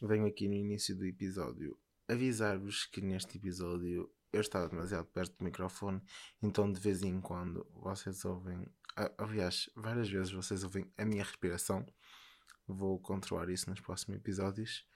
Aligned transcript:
venho 0.00 0.26
aqui 0.26 0.46
no 0.46 0.54
início 0.54 0.94
do 0.94 1.04
episódio 1.04 1.78
avisar-vos 2.08 2.86
que 2.86 3.02
neste 3.02 3.36
episódio 3.36 4.10
eu 4.32 4.40
estava 4.40 4.68
demasiado 4.68 5.06
perto 5.06 5.36
do 5.38 5.44
microfone, 5.44 6.02
então 6.42 6.70
de 6.72 6.80
vez 6.80 7.02
em 7.02 7.20
quando 7.20 7.66
vocês 7.74 8.24
ouvem, 8.24 8.66
aliás, 9.18 9.70
várias 9.76 10.08
vezes 10.08 10.32
vocês 10.32 10.64
ouvem 10.64 10.90
a 10.96 11.04
minha 11.04 11.22
respiração. 11.22 11.86
Vou 12.66 12.98
controlar 12.98 13.48
isso 13.48 13.68
nos 13.70 13.80
próximos 13.80 14.18
episódios, 14.18 14.86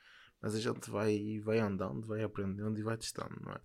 mas 0.41 0.55
a 0.55 0.61
gente 0.61 0.91
vai, 0.91 1.41
vai 1.41 1.59
andando, 1.59 2.07
vai 2.07 2.23
aprendendo 2.23 2.79
e 2.79 2.83
vai 2.83 2.97
testando, 2.97 3.35
não 3.41 3.53
é? 3.53 3.61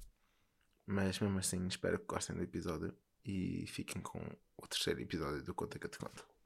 Mas 0.86 1.20
mesmo 1.20 1.38
assim, 1.38 1.66
espero 1.68 2.00
que 2.00 2.06
gostem 2.06 2.36
do 2.36 2.44
episódio 2.44 2.96
e 3.26 3.66
fiquem 3.68 4.02
com 4.02 4.20
o 4.56 4.68
terceiro 4.68 5.02
episódio 5.02 5.44
do 5.44 5.54
Conta 5.54 5.78
que 5.78 5.86
eu 5.86 5.92
te 5.92 6.00
conto. 6.00 6.37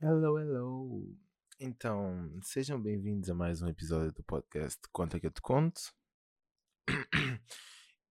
Hello, 0.00 0.38
hello! 0.38 1.18
Então, 1.58 2.38
sejam 2.40 2.80
bem-vindos 2.80 3.28
a 3.30 3.34
mais 3.34 3.62
um 3.62 3.66
episódio 3.66 4.12
do 4.12 4.22
podcast 4.22 4.80
Conta 4.92 5.18
que 5.18 5.26
eu 5.26 5.30
te 5.32 5.42
conto. 5.42 5.92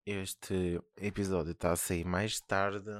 Este 0.05 0.81
episódio 0.97 1.53
está 1.53 1.71
a 1.71 1.77
sair 1.77 2.03
mais 2.03 2.41
tarde. 2.41 2.91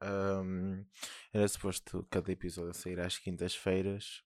Um, 0.00 0.86
era 1.32 1.48
suposto 1.48 2.06
cada 2.08 2.30
episódio 2.30 2.72
sair 2.74 3.00
às 3.00 3.18
quintas-feiras. 3.18 4.22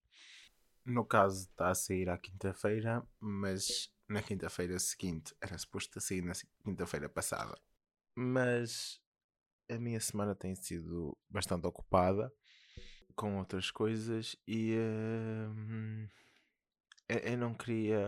No 0.84 1.06
caso, 1.06 1.48
está 1.48 1.70
a 1.70 1.74
sair 1.74 2.10
à 2.10 2.18
quinta-feira, 2.18 3.02
mas 3.18 3.90
na 4.06 4.22
quinta-feira 4.22 4.78
seguinte 4.78 5.34
era 5.40 5.56
suposto 5.56 5.98
sair 6.02 6.20
na 6.20 6.34
quinta-feira 6.62 7.08
passada. 7.08 7.58
Mas 8.14 9.00
a 9.70 9.78
minha 9.78 10.00
semana 10.00 10.34
tem 10.34 10.54
sido 10.54 11.16
bastante 11.30 11.66
ocupada 11.66 12.30
com 13.20 13.36
outras 13.36 13.70
coisas 13.70 14.34
e 14.48 14.74
uh, 14.78 16.08
eu 17.06 17.36
não 17.36 17.52
queria 17.52 18.00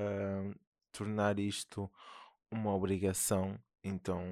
tornar 0.90 1.38
isto 1.38 1.92
uma 2.50 2.74
obrigação, 2.74 3.62
então 3.84 4.24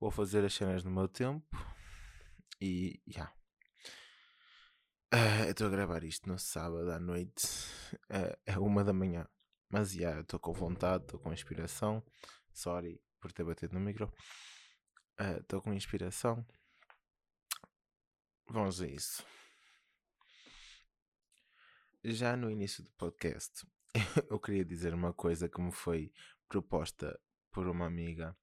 vou 0.00 0.10
fazer 0.10 0.44
as 0.44 0.54
cenas 0.54 0.82
no 0.82 0.90
meu 0.90 1.06
tempo 1.06 1.56
e 2.60 3.00
já. 3.06 3.32
Yeah. 5.14 5.46
Uh, 5.46 5.50
estou 5.50 5.68
a 5.68 5.70
gravar 5.70 6.02
isto 6.02 6.28
no 6.28 6.36
sábado 6.36 6.90
à 6.90 6.98
noite, 6.98 7.46
uh, 8.10 8.36
é 8.44 8.58
uma 8.58 8.82
da 8.82 8.92
manhã, 8.92 9.24
mas 9.68 9.92
já 9.92 10.18
estou 10.18 10.40
com 10.40 10.52
vontade, 10.52 11.04
estou 11.04 11.20
com 11.20 11.32
inspiração. 11.32 12.02
Sorry 12.52 13.00
por 13.20 13.30
ter 13.30 13.44
batido 13.44 13.74
no 13.74 13.80
micro. 13.80 14.12
Estou 15.38 15.60
uh, 15.60 15.62
com 15.62 15.72
inspiração. 15.72 16.44
Vamos 18.48 18.80
a 18.82 18.88
isso. 18.88 19.24
Já 22.02 22.34
no 22.34 22.50
início 22.50 22.82
do 22.82 22.90
podcast, 22.92 23.66
eu 24.30 24.40
queria 24.40 24.64
dizer 24.64 24.94
uma 24.94 25.12
coisa 25.12 25.50
que 25.50 25.60
me 25.60 25.70
foi 25.70 26.10
proposta 26.48 27.20
por 27.50 27.68
uma 27.68 27.86
amiga 27.86 28.34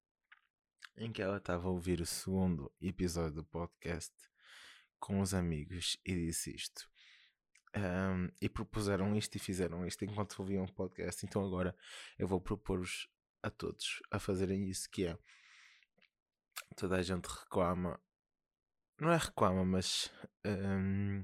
em 0.95 1.11
que 1.11 1.21
ela 1.21 1.37
estava 1.37 1.67
a 1.67 1.71
ouvir 1.71 1.99
o 1.99 2.05
segundo 2.05 2.71
episódio 2.79 3.37
do 3.37 3.43
podcast 3.43 4.13
com 4.99 5.21
os 5.21 5.33
amigos 5.33 5.97
e 6.05 6.13
disse 6.13 6.55
isto. 6.55 6.87
Um, 7.75 8.29
e 8.39 8.47
propuseram 8.47 9.15
isto 9.15 9.35
e 9.35 9.39
fizeram 9.39 9.87
isto 9.87 10.05
enquanto 10.05 10.39
ouviam 10.39 10.63
o 10.63 10.73
podcast. 10.73 11.25
Então 11.25 11.43
agora 11.43 11.75
eu 12.19 12.27
vou 12.27 12.39
propor-vos 12.39 13.09
a 13.41 13.49
todos 13.49 14.01
a 14.11 14.19
fazerem 14.19 14.69
isso 14.69 14.87
que 14.89 15.05
é 15.07 15.17
toda 16.75 16.97
a 16.97 17.01
gente 17.01 17.25
reclama 17.25 17.99
não 18.99 19.11
é 19.11 19.17
reclama, 19.17 19.63
mas 19.63 20.11
um, 20.43 21.23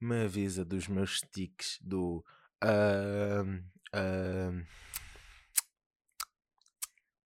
me 0.00 0.24
avisa 0.24 0.64
dos 0.64 0.88
meus 0.88 1.18
sticks 1.18 1.78
do 1.80 2.24
uh, 2.62 3.44
uh, 3.94 4.66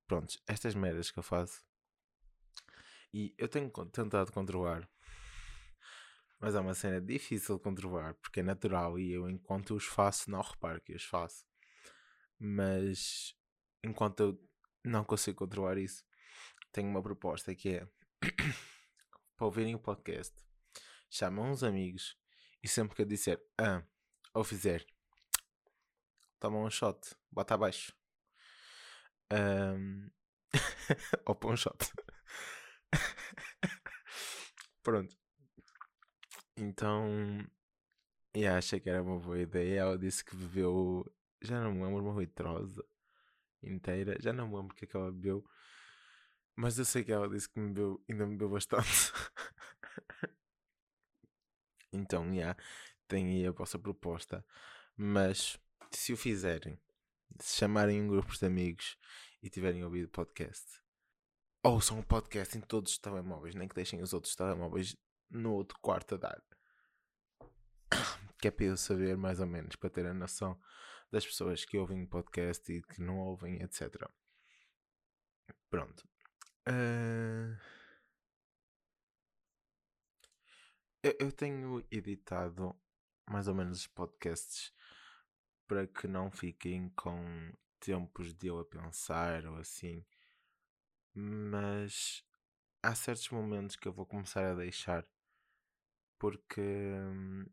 pronto, 0.06 0.38
estas 0.47 0.75
merdas 0.75 1.10
que 1.10 1.19
eu 1.19 1.22
faço. 1.22 1.62
E 3.12 3.34
eu 3.38 3.48
tenho 3.48 3.70
tentado 3.70 4.32
controlar 4.32 4.88
mas 6.41 6.54
é 6.54 6.60
uma 6.60 6.75
cena 6.75 7.00
difícil 7.00 7.56
de 7.56 7.62
controlar 7.62 8.15
porque 8.15 8.41
é 8.41 8.42
natural 8.42 8.98
e 8.98 9.12
eu 9.12 9.28
enquanto 9.28 9.75
os 9.75 9.84
faço 9.84 10.31
não 10.31 10.41
reparo 10.41 10.81
que 10.81 10.94
os 10.94 11.04
faço. 11.04 11.44
Mas 12.38 13.34
enquanto 13.82 14.21
eu 14.21 14.48
não 14.84 15.04
consigo 15.04 15.38
controlar 15.38 15.78
isso 15.78 16.04
tenho 16.72 16.88
uma 16.88 17.03
proposta 17.03 17.54
que 17.54 17.71
é 17.71 17.88
para 19.37 19.47
ouvirem 19.47 19.75
o 19.75 19.78
podcast 19.78 20.34
chamam 21.10 21.50
uns 21.50 21.62
amigos 21.62 22.17
e 22.62 22.69
sempre 22.69 22.96
que 22.96 23.02
eu 23.02 23.06
disser 23.06 23.41
ah, 23.58 23.82
ou 24.34 24.44
fizer 24.44 24.84
toma 26.41 26.58
um 26.58 26.70
shot, 26.70 27.14
bota 27.30 27.54
abaixo 27.54 27.92
um... 29.32 30.10
ou 31.26 31.34
põe 31.34 31.52
um 31.52 31.56
shot 31.56 31.92
pronto 34.82 35.16
então, 36.60 37.47
e 38.34 38.47
acha 38.47 38.80
que 38.80 38.91
era 38.91 39.02
uma 39.02 39.18
boa 39.20 39.38
ideia. 39.38 39.80
Ela 39.80 39.98
disse 39.98 40.24
que 40.24 40.34
bebeu, 40.36 41.04
já 41.41 41.62
não 41.62 41.72
me 41.72 41.84
lembro, 41.84 42.02
uma 42.02 42.18
vitrosa 42.18 42.84
inteira. 43.62 44.16
Já 44.20 44.32
não 44.32 44.48
me 44.48 44.56
lembro 44.56 44.74
o 44.74 44.76
que 44.76 44.84
é 44.84 44.88
que 44.88 44.97
ela 44.97 45.12
bebeu. 45.12 45.44
Mas 46.56 46.78
eu 46.78 46.84
sei 46.84 47.04
que 47.04 47.12
ela 47.12 47.28
disse 47.28 47.48
que 47.48 47.60
me 47.60 47.68
bebeu, 47.68 48.04
ainda 48.10 48.26
me 48.26 48.32
bebeu 48.32 48.50
bastante. 48.50 49.07
Então, 51.98 52.32
yeah, 52.32 52.59
tem 53.06 53.26
aí 53.26 53.47
a 53.47 53.50
vossa 53.50 53.78
proposta. 53.78 54.44
Mas, 54.97 55.59
se 55.91 56.12
o 56.12 56.16
fizerem, 56.16 56.78
se 57.41 57.59
chamarem 57.59 58.00
um 58.00 58.09
grupo 58.09 58.36
de 58.36 58.47
amigos 58.47 58.97
e 59.42 59.48
tiverem 59.48 59.84
ouvido 59.84 60.09
podcast, 60.09 60.82
ouçam 61.62 61.98
o 62.00 62.04
podcast 62.04 62.56
em 62.56 62.60
todos 62.60 62.92
os 62.92 62.98
telemóveis, 62.98 63.54
nem 63.54 63.69
que 63.69 63.75
deixem 63.75 64.03
os 64.03 64.12
outros 64.12 64.34
telemóveis 64.34 64.97
no 65.31 65.53
outro 65.53 65.78
quarto 65.81 66.14
a 66.14 66.19
dar. 66.19 66.42
Que 68.41 68.47
é 68.47 68.50
para 68.53 68.66
eu 68.66 68.76
saber 68.76 69.16
mais 69.16 69.41
ou 69.41 69.47
menos, 69.48 69.75
para 69.75 69.91
ter 69.91 70.06
a 70.06 70.15
noção 70.15 70.56
das 71.10 71.26
pessoas 71.26 71.65
que 71.65 71.76
ouvem 71.76 72.04
o 72.04 72.09
podcast 72.09 72.72
e 72.72 72.80
que 72.82 73.03
não 73.03 73.19
ouvem, 73.19 73.60
etc. 73.62 74.09
Pronto. 75.69 76.09
Uh... 76.69 77.59
Eu, 81.03 81.16
eu 81.20 81.32
tenho 81.32 81.84
editado 81.91 82.75
mais 83.28 83.48
ou 83.48 83.54
menos 83.54 83.81
os 83.81 83.86
podcasts 83.86 84.72
para 85.66 85.86
que 85.86 86.09
não 86.09 86.31
fiquem 86.31 86.88
com 86.91 87.53
tempos 87.78 88.34
de 88.34 88.48
eu 88.48 88.59
a 88.59 88.64
pensar 88.64 89.47
ou 89.47 89.56
assim. 89.56 90.04
Mas 91.14 92.25
há 92.82 92.94
certos 92.94 93.28
momentos 93.31 93.76
que 93.76 93.86
eu 93.86 93.92
vou 93.92 94.06
começar 94.06 94.44
a 94.44 94.54
deixar 94.54 95.06
porque 96.19 96.60
hum, 96.60 97.47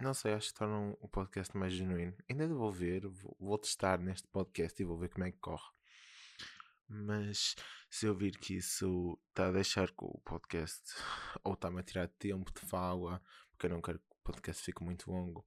não 0.00 0.14
sei, 0.14 0.32
acho 0.32 0.52
que 0.52 0.58
tornam 0.58 0.96
o 1.00 1.08
podcast 1.08 1.56
mais 1.56 1.72
genuíno. 1.72 2.16
Ainda 2.28 2.48
vou 2.48 2.72
ver, 2.72 3.06
vou, 3.06 3.36
vou 3.38 3.58
testar 3.58 3.98
neste 3.98 4.26
podcast 4.28 4.80
e 4.80 4.84
vou 4.84 4.96
ver 4.96 5.08
como 5.10 5.24
é 5.24 5.32
que 5.32 5.38
corre. 5.38 5.70
Mas 6.92 7.54
se 7.88 8.06
eu 8.06 8.14
vir 8.16 8.36
que 8.36 8.56
isso 8.56 9.16
está 9.28 9.46
a 9.46 9.52
deixar 9.52 9.88
que 9.88 10.04
o 10.04 10.20
podcast 10.24 10.82
ou 11.44 11.54
está-me 11.54 11.78
a 11.80 11.84
tirar 11.84 12.08
tempo 12.08 12.52
de 12.52 12.66
fala, 12.66 13.22
porque 13.52 13.66
eu 13.66 13.70
não 13.70 13.80
quero 13.80 14.00
que 14.00 14.04
o 14.10 14.24
podcast 14.24 14.60
fique 14.60 14.82
muito 14.82 15.08
longo, 15.08 15.46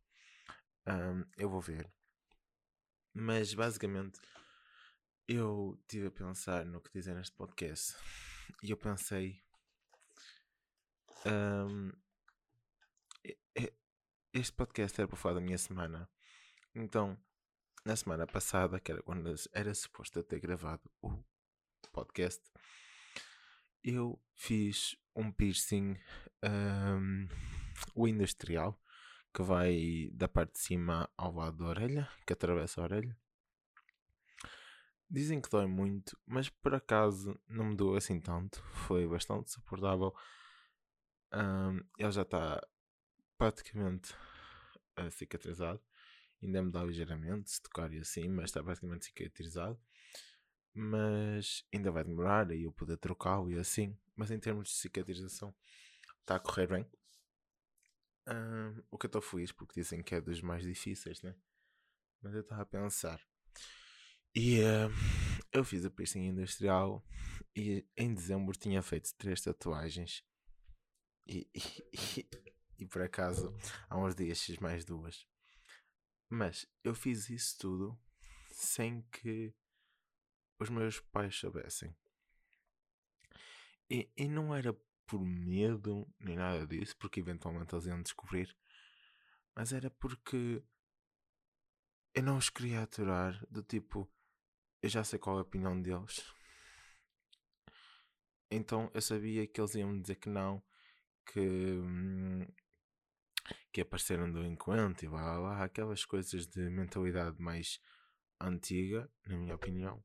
um, 0.87 1.25
eu 1.37 1.49
vou 1.49 1.59
ver. 1.59 1.91
Mas 3.13 3.53
basicamente 3.53 4.21
eu 5.27 5.77
estive 5.81 6.07
a 6.07 6.11
pensar 6.11 6.65
no 6.65 6.79
que 6.79 6.93
dizer 6.93 7.13
neste 7.13 7.35
podcast 7.35 7.93
e 8.63 8.71
eu 8.71 8.77
pensei 8.77 9.43
um, 11.25 11.91
este 14.33 14.53
podcast 14.53 14.99
era 14.99 15.07
para 15.09 15.17
falar 15.17 15.35
da 15.35 15.41
minha 15.41 15.57
semana. 15.57 16.09
Então, 16.73 17.17
na 17.85 17.95
semana 17.97 18.25
passada, 18.25 18.79
que 18.79 18.91
era 18.93 19.03
quando 19.03 19.35
era 19.51 19.75
suposto 19.75 20.19
eu 20.19 20.23
ter 20.23 20.39
gravado 20.39 20.89
o 21.01 21.23
podcast, 21.93 22.41
eu 23.83 24.19
fiz 24.35 24.95
um 25.15 25.31
piercing, 25.31 25.95
um, 26.43 27.27
o 27.95 28.07
industrial, 28.07 28.81
que 29.33 29.41
vai 29.43 30.09
da 30.13 30.27
parte 30.27 30.53
de 30.53 30.59
cima 30.59 31.09
ao 31.15 31.33
lado 31.33 31.57
da 31.57 31.65
orelha, 31.65 32.09
que 32.25 32.33
atravessa 32.33 32.81
a 32.81 32.83
orelha. 32.83 33.17
Dizem 35.09 35.39
que 35.39 35.49
dói 35.49 35.67
muito, 35.67 36.17
mas 36.25 36.49
por 36.49 36.73
acaso 36.73 37.39
não 37.47 37.65
me 37.65 37.75
doeu 37.75 37.95
assim 37.95 38.19
tanto. 38.19 38.63
Foi 38.87 39.07
bastante 39.07 39.51
suportável. 39.51 40.13
Um, 41.31 41.79
ele 41.97 42.11
já 42.11 42.23
está 42.23 42.65
praticamente 43.37 44.13
uh, 44.99 45.11
cicatrizado. 45.11 45.81
Ainda 46.41 46.63
me 46.63 46.71
dá 46.71 46.83
ligeiramente, 46.83 47.51
se 47.51 47.61
tocar 47.61 47.93
e 47.93 47.99
assim, 47.99 48.27
mas 48.27 48.45
está 48.45 48.63
praticamente 48.63 49.05
cicatrizado. 49.05 49.79
Mas 50.73 51.63
ainda 51.73 51.91
vai 51.91 52.03
demorar 52.03 52.49
e 52.51 52.63
eu 52.63 52.71
poder 52.71 52.97
trocá-lo 52.97 53.51
e 53.51 53.57
assim. 53.57 53.97
Mas 54.15 54.31
em 54.31 54.39
termos 54.39 54.69
de 54.69 54.75
cicatrização, 54.75 55.53
está 56.21 56.35
a 56.35 56.39
correr 56.39 56.67
bem. 56.67 56.87
o 58.89 58.97
que 58.97 59.05
eu 59.05 59.09
estou 59.09 59.21
feliz 59.21 59.51
porque 59.51 59.79
dizem 59.81 60.01
que 60.01 60.15
é 60.15 60.21
dos 60.21 60.41
mais 60.41 60.63
difíceis, 60.63 61.21
né? 61.21 61.35
Mas 62.21 62.33
eu 62.33 62.41
estava 62.41 62.61
a 62.61 62.65
pensar. 62.65 63.21
E 64.35 64.59
eu 65.51 65.63
fiz 65.63 65.85
a 65.85 65.91
piercing 65.91 66.27
industrial 66.27 67.05
e 67.55 67.85
em 67.95 68.13
dezembro 68.13 68.57
tinha 68.57 68.81
feito 68.81 69.13
três 69.15 69.41
tatuagens. 69.41 70.23
E, 71.27 71.47
e, 71.53 71.59
e, 71.93 72.29
e 72.79 72.85
por 72.85 73.01
acaso 73.01 73.55
há 73.87 73.97
uns 73.97 74.15
dias 74.15 74.41
fiz 74.41 74.57
mais 74.57 74.83
duas. 74.83 75.27
Mas 76.29 76.65
eu 76.83 76.95
fiz 76.95 77.29
isso 77.29 77.57
tudo 77.59 77.99
sem 78.49 79.03
que 79.03 79.53
os 80.59 80.69
meus 80.69 80.99
pais 80.99 81.35
soubessem. 81.35 81.95
E, 83.89 84.09
e 84.17 84.27
não 84.27 84.55
era 84.55 84.73
por 85.05 85.21
medo 85.21 86.07
nem 86.19 86.35
nada 86.35 86.65
disso, 86.65 86.95
porque 86.97 87.19
eventualmente 87.19 87.73
eles 87.75 87.85
iam 87.85 88.01
descobrir, 88.01 88.55
mas 89.55 89.73
era 89.73 89.89
porque 89.89 90.63
eu 92.13 92.23
não 92.23 92.37
os 92.37 92.49
queria 92.49 92.81
aturar. 92.83 93.43
Do 93.49 93.63
tipo, 93.63 94.09
eu 94.81 94.89
já 94.89 95.03
sei 95.03 95.19
qual 95.19 95.37
é 95.37 95.39
a 95.39 95.43
opinião 95.43 95.79
deles. 95.81 96.23
Então 98.49 98.89
eu 98.93 99.01
sabia 99.01 99.47
que 99.47 99.59
eles 99.59 99.75
iam 99.75 99.89
me 99.89 100.01
dizer 100.01 100.15
que 100.15 100.29
não, 100.29 100.61
que, 101.25 101.39
hum, 101.39 102.45
que 103.71 103.81
apareceram 103.81 104.31
delinquente 104.31 105.05
e 105.05 105.09
lá, 105.09 105.21
lá, 105.23 105.39
lá, 105.39 105.63
aquelas 105.63 106.05
coisas 106.05 106.45
de 106.45 106.69
mentalidade 106.69 107.41
mais 107.41 107.79
antiga, 108.39 109.09
na 109.25 109.37
minha 109.37 109.55
opinião. 109.55 110.03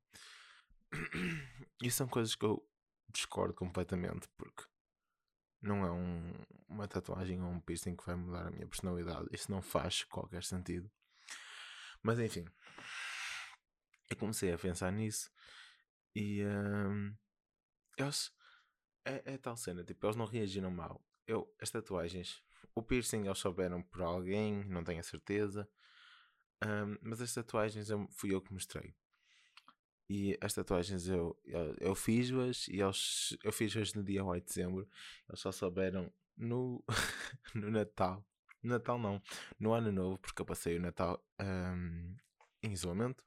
E 1.81 1.91
são 1.93 2.09
coisas 2.09 2.35
que 2.35 2.45
eu 2.45 2.69
discordo 3.09 3.55
completamente, 3.55 4.29
porque 4.37 4.65
não 5.63 5.87
é 5.87 5.93
um, 5.93 6.33
uma 6.69 6.89
tatuagem 6.89 7.41
ou 7.41 7.51
um 7.51 7.61
piercing 7.61 7.97
que 7.97 8.05
vai 8.05 8.17
mudar 8.17 8.49
a 8.49 8.51
minha 8.51 8.67
personalidade. 8.67 9.29
Isso 9.31 9.51
não 9.51 9.63
faz 9.63 10.03
qualquer 10.05 10.43
sentido. 10.43 10.91
Mas 12.03 12.19
enfim, 12.19 12.45
eu 14.11 14.17
comecei 14.17 14.53
a 14.53 14.59
pensar 14.59 14.91
nisso 14.91 15.31
e 16.15 16.45
um, 16.45 17.15
eles. 17.97 18.33
É, 19.05 19.35
é 19.35 19.39
tal 19.39 19.57
cena, 19.57 19.85
tipo, 19.85 20.07
eles 20.07 20.17
não 20.17 20.27
reagiram 20.27 20.71
mal. 20.71 21.05
Eu, 21.27 21.55
as 21.61 21.71
tatuagens, 21.71 22.43
o 22.75 22.83
piercing 22.83 23.27
eles 23.27 23.39
souberam 23.39 23.83
por 23.83 24.03
alguém, 24.03 24.65
não 24.65 24.85
tenho 24.85 25.01
a 25.01 25.05
certeza. 25.05 25.69
Um, 26.63 26.99
mas 27.03 27.21
as 27.21 27.33
tatuagens 27.33 27.89
eu, 27.91 28.07
fui 28.11 28.35
eu 28.35 28.41
que 28.41 28.53
mostrei. 28.53 28.95
E 30.09 30.39
as 30.41 30.55
tatuagens 30.55 31.07
eu, 31.07 31.39
eu, 31.45 31.77
eu 31.81 31.95
fiz-as 31.95 32.67
e 32.69 32.81
eles, 32.81 33.37
eu 33.45 33.53
fiz-as 33.53 33.93
no 33.93 34.03
dia 34.03 34.25
8 34.25 34.43
de 34.43 34.49
dezembro. 34.49 34.89
Eles 35.29 35.41
só 35.41 35.53
souberam 35.53 36.11
no, 36.37 36.83
no 37.55 37.71
Natal. 37.71 38.25
Natal 38.63 38.99
não, 38.99 39.23
no 39.59 39.73
Ano 39.73 39.93
Novo, 39.93 40.19
porque 40.19 40.41
eu 40.41 40.47
passei 40.47 40.77
o 40.79 40.81
Natal 40.81 41.23
um, 41.41 42.17
em 42.63 42.73
isolamento. 42.73 43.23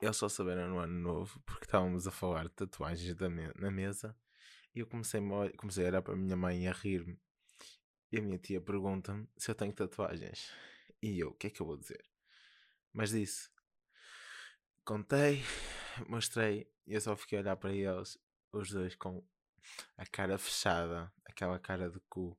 Eles 0.00 0.16
só 0.16 0.28
souberam 0.28 0.68
no 0.68 0.78
Ano 0.78 1.00
Novo, 1.00 1.40
porque 1.46 1.64
estávamos 1.64 2.06
a 2.06 2.10
falar 2.10 2.44
de 2.44 2.54
tatuagens 2.54 3.16
me 3.20 3.52
na 3.56 3.70
mesa. 3.70 4.16
E 4.74 4.80
eu 4.80 4.86
comecei, 4.86 5.20
comecei 5.56 5.84
a 5.84 5.88
olhar 5.88 6.02
para 6.02 6.14
a 6.14 6.16
minha 6.16 6.36
mãe 6.36 6.66
a 6.66 6.72
rir-me. 6.72 7.18
E 8.10 8.18
a 8.18 8.22
minha 8.22 8.38
tia 8.38 8.60
pergunta-me 8.60 9.28
se 9.36 9.50
eu 9.50 9.54
tenho 9.54 9.72
tatuagens. 9.72 10.50
E 11.00 11.20
eu, 11.20 11.28
o 11.28 11.34
que 11.34 11.46
é 11.46 11.50
que 11.50 11.62
eu 11.62 11.66
vou 11.66 11.76
dizer? 11.76 12.04
Mas 12.92 13.10
disse, 13.10 13.48
contei, 14.84 15.42
mostrei, 16.08 16.70
e 16.86 16.94
eu 16.94 17.00
só 17.00 17.16
fiquei 17.16 17.38
a 17.38 17.42
olhar 17.42 17.56
para 17.56 17.72
eles, 17.72 18.18
os 18.52 18.70
dois 18.70 18.94
com 18.94 19.26
a 19.96 20.06
cara 20.06 20.38
fechada, 20.38 21.12
aquela 21.24 21.58
cara 21.58 21.90
de 21.90 21.98
cu, 22.08 22.38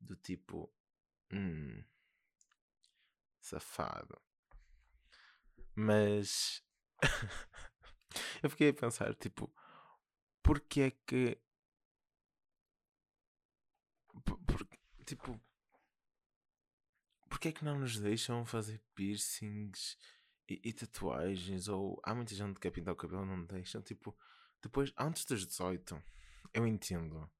do 0.00 0.16
tipo, 0.16 0.72
hum, 1.32 1.84
safado. 3.40 4.20
Mas 5.74 6.62
eu 8.42 8.50
fiquei 8.50 8.70
a 8.70 8.74
pensar, 8.74 9.14
tipo, 9.14 9.52
porque 10.42 10.80
é 10.82 10.90
que. 10.90 11.38
Por, 14.24 14.38
por, 14.44 14.68
tipo, 15.06 15.40
porque 17.28 17.48
é 17.48 17.52
que 17.52 17.64
não 17.64 17.78
nos 17.78 17.98
deixam 17.98 18.44
fazer 18.44 18.78
piercings 18.94 19.96
e, 20.54 20.68
e, 20.68 20.72
tatuagens? 20.72 21.68
Ou 21.68 22.00
há 22.04 22.14
muita 22.14 22.34
gente 22.34 22.54
que 22.54 22.60
quer 22.60 22.70
pintar 22.70 22.94
o 22.94 22.96
cabelo 22.96 23.24
não 23.24 23.44
deixam. 23.44 23.82
Tipo, 23.82 24.16
depois, 24.62 24.92
antes 24.98 25.24
dos 25.24 25.46
18, 25.46 26.02
eu 26.54 26.66
entendo. 26.66 27.30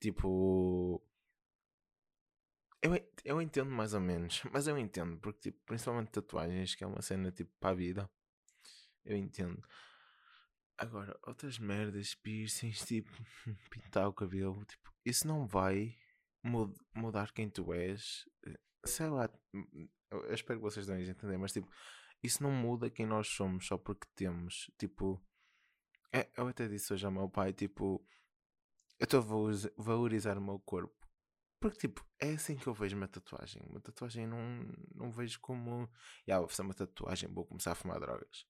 Tipo. 0.00 1.02
Eu, 2.82 2.92
eu 3.24 3.40
entendo 3.40 3.70
mais 3.70 3.94
ou 3.94 4.00
menos, 4.00 4.42
mas 4.52 4.66
eu 4.66 4.76
entendo, 4.76 5.16
porque 5.20 5.52
tipo, 5.52 5.64
principalmente 5.64 6.10
tatuagens, 6.10 6.74
que 6.74 6.82
é 6.82 6.86
uma 6.86 7.00
cena 7.00 7.30
tipo 7.30 7.52
para 7.60 7.70
a 7.70 7.74
vida. 7.74 8.10
Eu 9.04 9.16
entendo. 9.16 9.62
Agora, 10.76 11.16
outras 11.24 11.58
merdas, 11.58 12.14
piercings, 12.14 12.84
tipo, 12.84 13.10
pintar 13.70 14.08
o 14.08 14.12
cabelo, 14.12 14.64
tipo, 14.64 14.92
isso 15.04 15.26
não 15.28 15.46
vai 15.46 15.96
mud 16.42 16.74
mudar 16.94 17.32
quem 17.32 17.48
tu 17.48 17.72
és. 17.72 18.28
Sei 18.84 19.06
lá, 19.06 19.30
eu 20.10 20.34
espero 20.34 20.58
que 20.58 20.64
vocês 20.64 20.88
a 20.90 21.00
entender, 21.00 21.38
mas 21.38 21.52
tipo, 21.52 21.68
isso 22.22 22.42
não 22.42 22.50
muda 22.50 22.90
quem 22.90 23.06
nós 23.06 23.28
somos 23.28 23.66
só 23.66 23.76
porque 23.76 24.06
temos, 24.14 24.70
tipo, 24.78 25.22
é, 26.12 26.30
eu 26.36 26.46
até 26.48 26.68
disse 26.68 26.92
hoje 26.92 27.04
ao 27.06 27.12
meu 27.12 27.28
pai, 27.28 27.52
tipo, 27.52 28.06
eu 28.98 29.04
estou 29.04 29.20
a 29.20 29.82
valorizar 29.82 30.38
o 30.38 30.42
meu 30.42 30.58
corpo. 30.60 30.94
Porque, 31.60 31.78
tipo, 31.78 32.04
é 32.18 32.32
assim 32.32 32.56
que 32.56 32.66
eu 32.66 32.74
vejo 32.74 32.96
uma 32.96 33.06
tatuagem. 33.06 33.62
Uma 33.68 33.80
tatuagem 33.80 34.26
não, 34.26 34.38
não 34.94 35.12
vejo 35.12 35.38
como. 35.40 35.88
Ah, 36.28 36.40
vou 36.40 36.48
fazer 36.48 36.62
uma 36.62 36.74
tatuagem, 36.74 37.28
vou 37.32 37.46
começar 37.46 37.72
a 37.72 37.74
fumar 37.76 38.00
drogas 38.00 38.44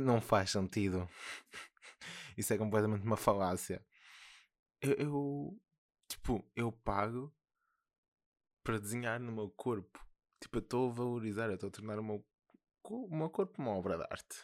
não 0.00 0.20
faz 0.20 0.50
sentido. 0.50 1.08
Isso 2.36 2.52
é 2.52 2.58
completamente 2.58 3.04
uma 3.04 3.16
falácia. 3.16 3.84
Eu, 4.80 4.92
eu, 4.94 5.62
tipo, 6.08 6.48
eu 6.54 6.70
pago 6.70 7.34
para 8.62 8.78
desenhar 8.78 9.18
no 9.20 9.32
meu 9.32 9.50
corpo. 9.50 10.04
Tipo, 10.40 10.58
eu 10.58 10.62
estou 10.62 10.90
a 10.90 10.92
valorizar, 10.92 11.46
eu 11.46 11.54
estou 11.54 11.68
a 11.68 11.72
tornar 11.72 11.98
o 11.98 12.04
meu, 12.04 12.26
o 12.94 13.16
meu 13.16 13.30
corpo 13.30 13.60
uma 13.60 13.72
obra 13.72 13.96
de 13.96 14.04
arte. 14.04 14.36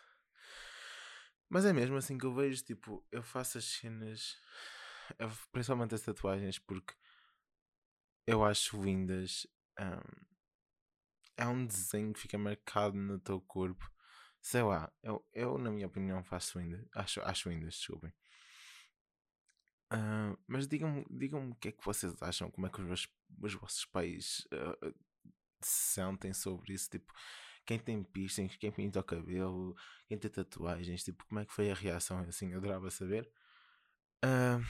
Mas 1.49 1.65
é 1.65 1.73
mesmo 1.73 1.97
assim 1.97 2.17
que 2.17 2.25
eu 2.25 2.35
vejo, 2.35 2.65
tipo, 2.65 3.07
eu 3.11 3.23
faço 3.23 3.59
as 3.59 3.65
cenas, 3.65 4.37
principalmente 5.53 5.95
as 5.95 6.03
tatuagens, 6.03 6.59
porque 6.59 6.95
eu 8.27 8.45
acho 8.45 8.81
lindas. 8.83 9.47
Um, 9.79 10.33
é 11.37 11.47
um 11.47 11.67
desenho 11.67 12.13
que 12.13 12.21
fica 12.21 12.39
marcado 12.39 12.97
no 12.97 13.19
teu 13.19 13.41
corpo 13.41 13.93
Sei 14.43 14.61
lá, 14.61 14.93
eu, 15.05 15.25
eu 15.33 15.57
na 15.57 15.71
minha 15.71 15.87
opinião 15.87 16.23
faço 16.25 16.59
ainda. 16.59 16.85
Acho, 16.97 17.21
acho 17.23 17.49
ainda, 17.49 17.67
desculpem. 17.69 18.13
Uh, 19.93 20.37
mas 20.49 20.67
digam-me 20.67 21.07
digam 21.09 21.51
o 21.51 21.55
que 21.55 21.69
é 21.69 21.73
que 21.73 21.85
vocês 21.85 22.21
acham, 22.21 22.51
como 22.51 22.67
é 22.67 22.71
que 22.71 22.83
os, 22.83 23.09
os 23.41 23.55
vossos 23.55 23.85
pais 23.85 24.45
uh, 24.53 24.95
se 25.61 25.95
sentem 25.95 26.33
sobre 26.33 26.73
isso, 26.73 26.91
tipo, 26.91 27.13
quem 27.65 27.79
tem 27.79 28.03
piercings, 28.03 28.57
quem 28.57 28.73
pinta 28.73 29.01
o 29.01 29.05
cabelo, 29.05 29.77
quem 30.09 30.19
tem 30.19 30.31
tatuagens, 30.31 31.05
tipo, 31.05 31.25
como 31.27 31.41
é 31.41 31.45
que 31.45 31.53
foi 31.53 31.71
a 31.71 31.75
reação, 31.75 32.19
assim, 32.21 32.53
eu 32.53 32.59
adorava 32.59 32.91
saber. 32.91 33.31
Uh, 34.25 34.63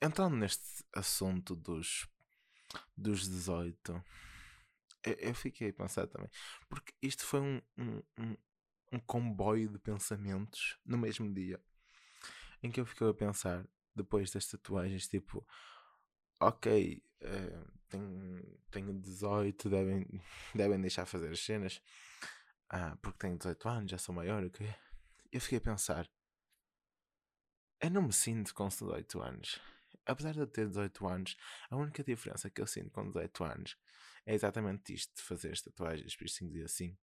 entrando 0.00 0.36
neste 0.36 0.84
assunto 0.94 1.54
dos, 1.54 2.08
dos 2.96 3.28
18, 3.28 4.02
eu, 5.04 5.12
eu 5.14 5.34
fiquei 5.34 5.70
a 5.70 5.72
pensar 5.72 6.06
também, 6.06 6.30
porque 6.68 6.92
isto 7.02 7.24
foi 7.24 7.40
um, 7.40 7.60
um, 7.78 8.36
um 8.92 8.98
comboio 9.00 9.68
de 9.68 9.78
pensamentos 9.78 10.78
no 10.84 10.98
mesmo 10.98 11.32
dia 11.32 11.60
em 12.62 12.70
que 12.70 12.80
eu 12.80 12.86
fiquei 12.86 13.08
a 13.08 13.14
pensar 13.14 13.66
depois 13.94 14.30
das 14.30 14.46
tatuagens 14.46 15.08
tipo 15.08 15.46
ok 16.38 17.02
uh, 17.22 17.72
tenho, 17.88 18.58
tenho 18.70 18.92
18 18.94 19.68
devem, 19.68 20.06
devem 20.54 20.80
deixar 20.80 21.06
fazer 21.06 21.32
as 21.32 21.40
cenas 21.40 21.82
ah, 22.72 22.96
porque 23.00 23.18
tenho 23.18 23.36
18 23.36 23.68
anos 23.68 23.90
já 23.90 23.98
sou 23.98 24.14
maior 24.14 24.42
eu 25.30 25.40
fiquei 25.40 25.58
a 25.58 25.60
pensar 25.60 26.10
eu 27.80 27.90
não 27.90 28.02
me 28.02 28.12
sinto 28.12 28.54
com 28.54 28.68
18 28.68 29.20
anos 29.20 29.60
apesar 30.06 30.32
de 30.32 30.40
eu 30.40 30.46
ter 30.46 30.66
18 30.66 31.06
anos 31.06 31.36
a 31.70 31.76
única 31.76 32.02
diferença 32.02 32.50
que 32.50 32.60
eu 32.60 32.66
sinto 32.66 32.90
com 32.90 33.06
18 33.06 33.44
anos 33.44 33.76
é 34.26 34.34
exatamente 34.34 34.94
isto 34.94 35.14
de 35.14 35.22
fazer 35.22 35.56
tatuagens 35.60 36.16
piercings 36.16 36.54
e 36.56 36.62
assim 36.62 36.98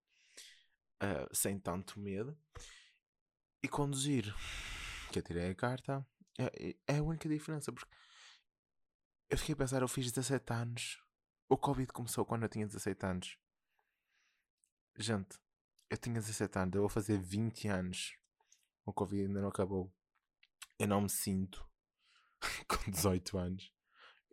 uh, 1.02 1.34
sem 1.34 1.58
tanto 1.58 1.98
medo 1.98 2.36
e 3.62 3.68
conduzir. 3.68 4.34
Que 5.12 5.18
eu 5.18 5.22
tirei 5.22 5.50
a 5.50 5.54
carta. 5.54 6.06
É, 6.38 6.76
é 6.86 6.98
a 6.98 7.02
única 7.02 7.28
diferença. 7.28 7.72
Porque 7.72 7.90
eu 9.28 9.38
fiquei 9.38 9.54
a 9.54 9.56
pensar, 9.56 9.82
eu 9.82 9.88
fiz 9.88 10.10
17 10.10 10.52
anos. 10.52 11.02
O 11.48 11.56
Covid 11.56 11.92
começou 11.92 12.24
quando 12.24 12.44
eu 12.44 12.48
tinha 12.48 12.66
17 12.66 13.06
anos. 13.06 13.38
Gente, 14.96 15.38
eu 15.90 15.98
tinha 15.98 16.20
17 16.20 16.56
anos, 16.56 16.74
eu 16.74 16.82
vou 16.82 16.88
fazer 16.88 17.18
20 17.18 17.66
anos. 17.68 18.16
O 18.86 18.92
Covid 18.92 19.26
ainda 19.26 19.40
não 19.40 19.48
acabou. 19.48 19.92
Eu 20.78 20.86
não 20.86 21.02
me 21.02 21.10
sinto 21.10 21.66
com 22.68 22.90
18 22.90 23.36
anos. 23.36 23.72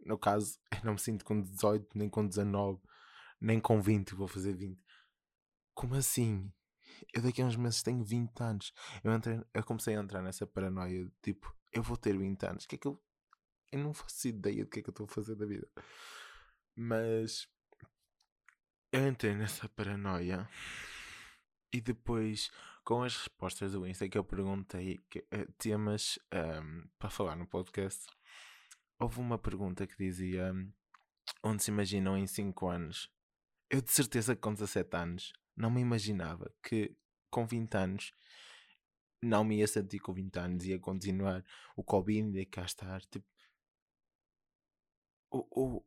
No 0.05 0.17
caso, 0.17 0.59
eu 0.71 0.85
não 0.85 0.93
me 0.93 0.99
sinto 0.99 1.25
com 1.25 1.41
18, 1.41 1.97
nem 1.97 2.09
com 2.09 2.25
19, 2.25 2.79
nem 3.41 3.59
com 3.59 3.81
20, 3.81 4.13
vou 4.13 4.27
fazer 4.27 4.53
20. 4.53 4.79
Como 5.73 5.95
assim? 5.95 6.53
Eu 7.13 7.21
daqui 7.21 7.41
a 7.41 7.45
uns 7.45 7.55
meses 7.55 7.81
tenho 7.81 8.03
20 8.03 8.39
anos. 8.41 8.73
Eu, 9.03 9.11
entrei, 9.13 9.41
eu 9.53 9.63
comecei 9.63 9.95
a 9.95 9.99
entrar 9.99 10.21
nessa 10.21 10.45
paranoia, 10.45 11.11
tipo, 11.21 11.53
eu 11.73 11.81
vou 11.83 11.97
ter 11.97 12.17
20 12.17 12.45
anos. 12.45 12.63
O 12.63 12.67
que 12.67 12.75
é 12.75 12.77
que 12.77 12.87
eu. 12.87 13.03
Eu 13.71 13.79
não 13.79 13.93
faço 13.93 14.27
ideia 14.27 14.63
do 14.63 14.69
que 14.69 14.79
é 14.79 14.83
que 14.83 14.89
eu 14.89 14.91
estou 14.91 15.05
a 15.05 15.09
fazer 15.09 15.35
da 15.35 15.45
vida. 15.45 15.67
Mas. 16.75 17.47
Eu 18.91 19.07
entrei 19.07 19.35
nessa 19.35 19.67
paranoia. 19.67 20.49
E 21.71 21.81
depois, 21.81 22.49
com 22.83 23.03
as 23.03 23.15
respostas 23.15 23.73
do 23.73 23.85
Insta 23.85 24.07
que 24.07 24.17
eu 24.17 24.23
perguntei 24.23 24.99
que, 25.09 25.19
uh, 25.19 25.51
temas 25.57 26.17
um, 26.33 26.87
para 26.97 27.09
falar 27.09 27.35
no 27.35 27.45
podcast, 27.45 28.07
houve 28.99 29.19
uma 29.19 29.37
pergunta 29.37 29.85
que 29.85 29.97
dizia 29.97 30.53
onde 31.43 31.63
se 31.63 31.71
imaginam 31.71 32.17
em 32.17 32.25
5 32.25 32.67
anos. 32.67 33.11
Eu 33.69 33.81
de 33.81 33.91
certeza 33.91 34.35
que 34.35 34.41
com 34.41 34.53
17 34.53 34.95
anos 34.95 35.33
não 35.55 35.69
me 35.69 35.81
imaginava 35.81 36.53
que 36.63 36.95
com 37.29 37.45
20 37.45 37.75
anos 37.75 38.13
não 39.21 39.43
me 39.43 39.57
ia 39.57 39.67
sentir 39.67 39.99
com 39.99 40.13
20 40.13 40.37
anos, 40.37 40.65
ia 40.65 40.79
continuar 40.79 41.43
o 41.75 41.83
Covid, 41.83 42.37
ia 42.37 42.45
cá 42.45 42.63
estar. 42.63 43.01
Tipo, 43.05 43.25
o, 45.31 45.47
o, 45.51 45.85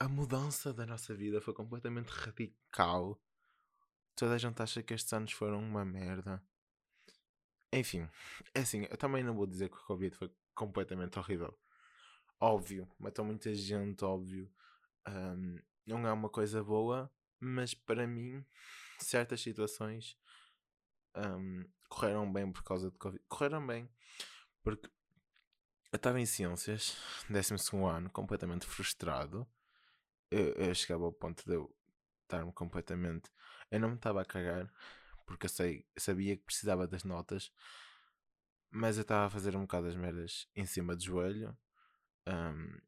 a 0.00 0.08
mudança 0.08 0.72
da 0.72 0.86
nossa 0.86 1.14
vida 1.14 1.40
foi 1.40 1.54
completamente 1.54 2.08
radical. 2.08 3.20
Toda 4.16 4.34
a 4.34 4.38
gente 4.38 4.60
acha 4.62 4.82
que 4.82 4.94
estes 4.94 5.12
anos 5.12 5.32
foram 5.32 5.60
uma 5.60 5.84
merda. 5.84 6.42
Enfim, 7.72 8.08
é 8.54 8.60
assim, 8.60 8.86
eu 8.90 8.96
também 8.96 9.22
não 9.22 9.34
vou 9.34 9.46
dizer 9.46 9.68
que 9.68 9.76
o 9.76 9.84
Covid 9.84 10.16
foi 10.16 10.32
completamente 10.54 11.18
horrível. 11.18 11.56
Óbvio, 12.40 12.88
matou 12.98 13.24
muita 13.24 13.54
gente, 13.54 14.04
óbvio. 14.04 14.50
Um, 15.08 15.58
não 15.86 16.06
é 16.06 16.12
uma 16.12 16.28
coisa 16.28 16.64
boa, 16.64 17.12
mas 17.38 17.74
para 17.74 18.06
mim, 18.06 18.44
certas 18.98 19.40
situações 19.40 20.18
um, 21.16 21.64
correram 21.88 22.30
bem 22.30 22.50
por 22.50 22.62
causa 22.62 22.90
de 22.90 22.98
Covid. 22.98 23.22
Correram 23.28 23.66
bem, 23.66 23.88
porque 24.62 24.90
eu 25.92 25.96
estava 25.96 26.20
em 26.20 26.26
ciências, 26.26 26.96
12 27.30 27.54
ano, 27.76 28.10
completamente 28.10 28.66
frustrado. 28.66 29.46
Eu, 30.30 30.52
eu, 30.54 30.74
chegava 30.74 31.04
ao 31.04 31.12
ponto 31.12 31.44
de 31.44 31.54
eu 31.54 31.74
estar-me 32.22 32.52
completamente. 32.52 33.30
Eu 33.70 33.80
não 33.80 33.90
me 33.90 33.96
estava 33.96 34.22
a 34.22 34.24
cagar, 34.24 34.72
porque 35.26 35.46
eu 35.46 35.50
sei, 35.50 35.86
sabia 35.96 36.36
que 36.36 36.44
precisava 36.44 36.86
das 36.86 37.04
notas, 37.04 37.52
mas 38.70 38.96
eu 38.96 39.02
estava 39.02 39.26
a 39.26 39.30
fazer 39.30 39.56
um 39.56 39.62
bocado 39.62 39.86
as 39.86 39.96
merdas 39.96 40.48
em 40.54 40.66
cima 40.66 40.94
do 40.94 41.02
joelho. 41.02 41.56
Um, 42.26 42.78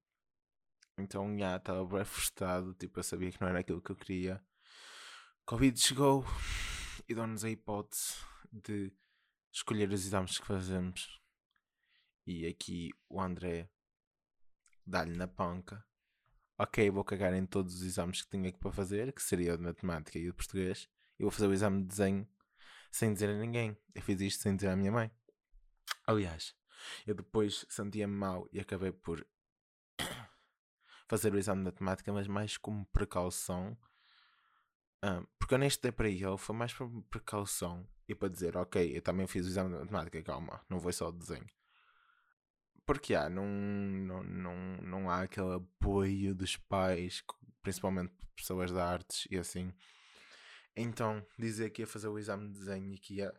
então, 0.99 1.39
já, 1.39 1.57
estava 1.57 1.85
bem 1.87 2.05
frustrado. 2.05 2.75
Tipo, 2.75 2.99
eu 2.99 3.05
sabia 3.05 3.31
que 3.31 3.41
não 3.41 3.49
era 3.49 3.61
aquilo 3.61 3.81
que 3.81 3.91
eu 3.91 3.97
queria. 3.97 4.45
Covid 5.47 5.79
chegou 5.81 6.25
e 7.09 7.15
deu-nos 7.15 7.45
a 7.45 7.51
hipótese 7.51 8.17
de 8.53 8.93
escolher 9.53 9.91
os 9.91 10.05
exames 10.05 10.39
que 10.39 10.47
fazemos. 10.47 11.21
E 12.27 12.47
aqui 12.47 12.91
o 13.09 13.21
André 13.21 13.71
dá-lhe 14.85 15.17
na 15.17 15.27
panca. 15.27 15.83
Ok, 16.59 16.91
vou 16.91 17.05
cagar 17.05 17.33
em 17.35 17.47
todos 17.47 17.77
os 17.77 17.83
exames 17.83 18.23
que 18.23 18.31
tinha 18.31 18.49
aqui 18.49 18.59
para 18.59 18.73
fazer, 18.73 19.13
que 19.13 19.23
seria 19.23 19.57
de 19.57 19.63
matemática 19.63 20.19
e 20.19 20.25
de 20.25 20.33
português. 20.33 20.89
E 21.19 21.23
vou 21.23 21.31
fazer 21.31 21.47
o 21.47 21.53
exame 21.53 21.83
de 21.83 21.89
desenho 21.89 22.29
sem 22.91 23.13
dizer 23.13 23.31
a 23.31 23.39
ninguém. 23.39 23.77
Eu 23.95 24.03
fiz 24.03 24.21
isto 24.21 24.43
sem 24.43 24.57
dizer 24.57 24.69
à 24.69 24.77
minha 24.77 24.91
mãe. 24.91 25.11
Aliás, 26.07 26.55
eu 27.07 27.15
depois 27.15 27.65
sentia-me 27.69 28.15
mal 28.15 28.49
e 28.53 28.61
acabei 28.61 28.91
por 28.91 29.27
fazer 31.07 31.33
o 31.33 31.39
exame 31.39 31.61
de 31.61 31.67
matemática, 31.67 32.13
mas 32.13 32.27
mais 32.27 32.57
como 32.57 32.85
precaução 32.87 33.79
ah, 35.03 35.23
porque 35.39 35.55
eu 35.55 35.59
nem 35.59 35.69
estudei 35.69 35.93
para 35.93 36.09
ele, 36.09 36.37
foi 36.37 36.57
mais 36.57 36.73
por 36.73 36.91
precaução 37.05 37.87
e 38.09 38.15
para 38.15 38.29
dizer, 38.29 38.57
ok, 38.57 38.97
eu 38.97 39.03
também 39.03 39.27
fiz 39.27 39.47
o 39.47 39.49
exame 39.49 39.71
de 39.71 39.81
matemática, 39.81 40.23
calma, 40.23 40.61
não 40.69 40.81
foi 40.81 40.93
só 40.93 41.09
o 41.09 41.13
desenho. 41.13 41.47
Porque 42.89 43.15
há, 43.15 43.29
não, 43.29 43.47
não, 43.47 44.23
não, 44.23 44.77
não 44.79 45.11
há 45.11 45.25
aquele 45.25 45.57
apoio 45.57 46.35
dos 46.35 46.57
pais, 46.57 47.23
principalmente 47.63 48.15
pessoas 48.35 48.73
de 48.73 48.81
artes 48.81 49.29
e 49.31 49.37
assim. 49.37 49.75
Então, 50.75 51.23
dizer 51.39 51.69
que 51.69 51.83
ia 51.83 51.87
fazer 51.87 52.09
o 52.09 52.19
exame 52.19 52.49
de 52.49 52.59
desenho 52.59 52.95
e 52.95 52.99
que, 52.99 53.17
ia, 53.17 53.35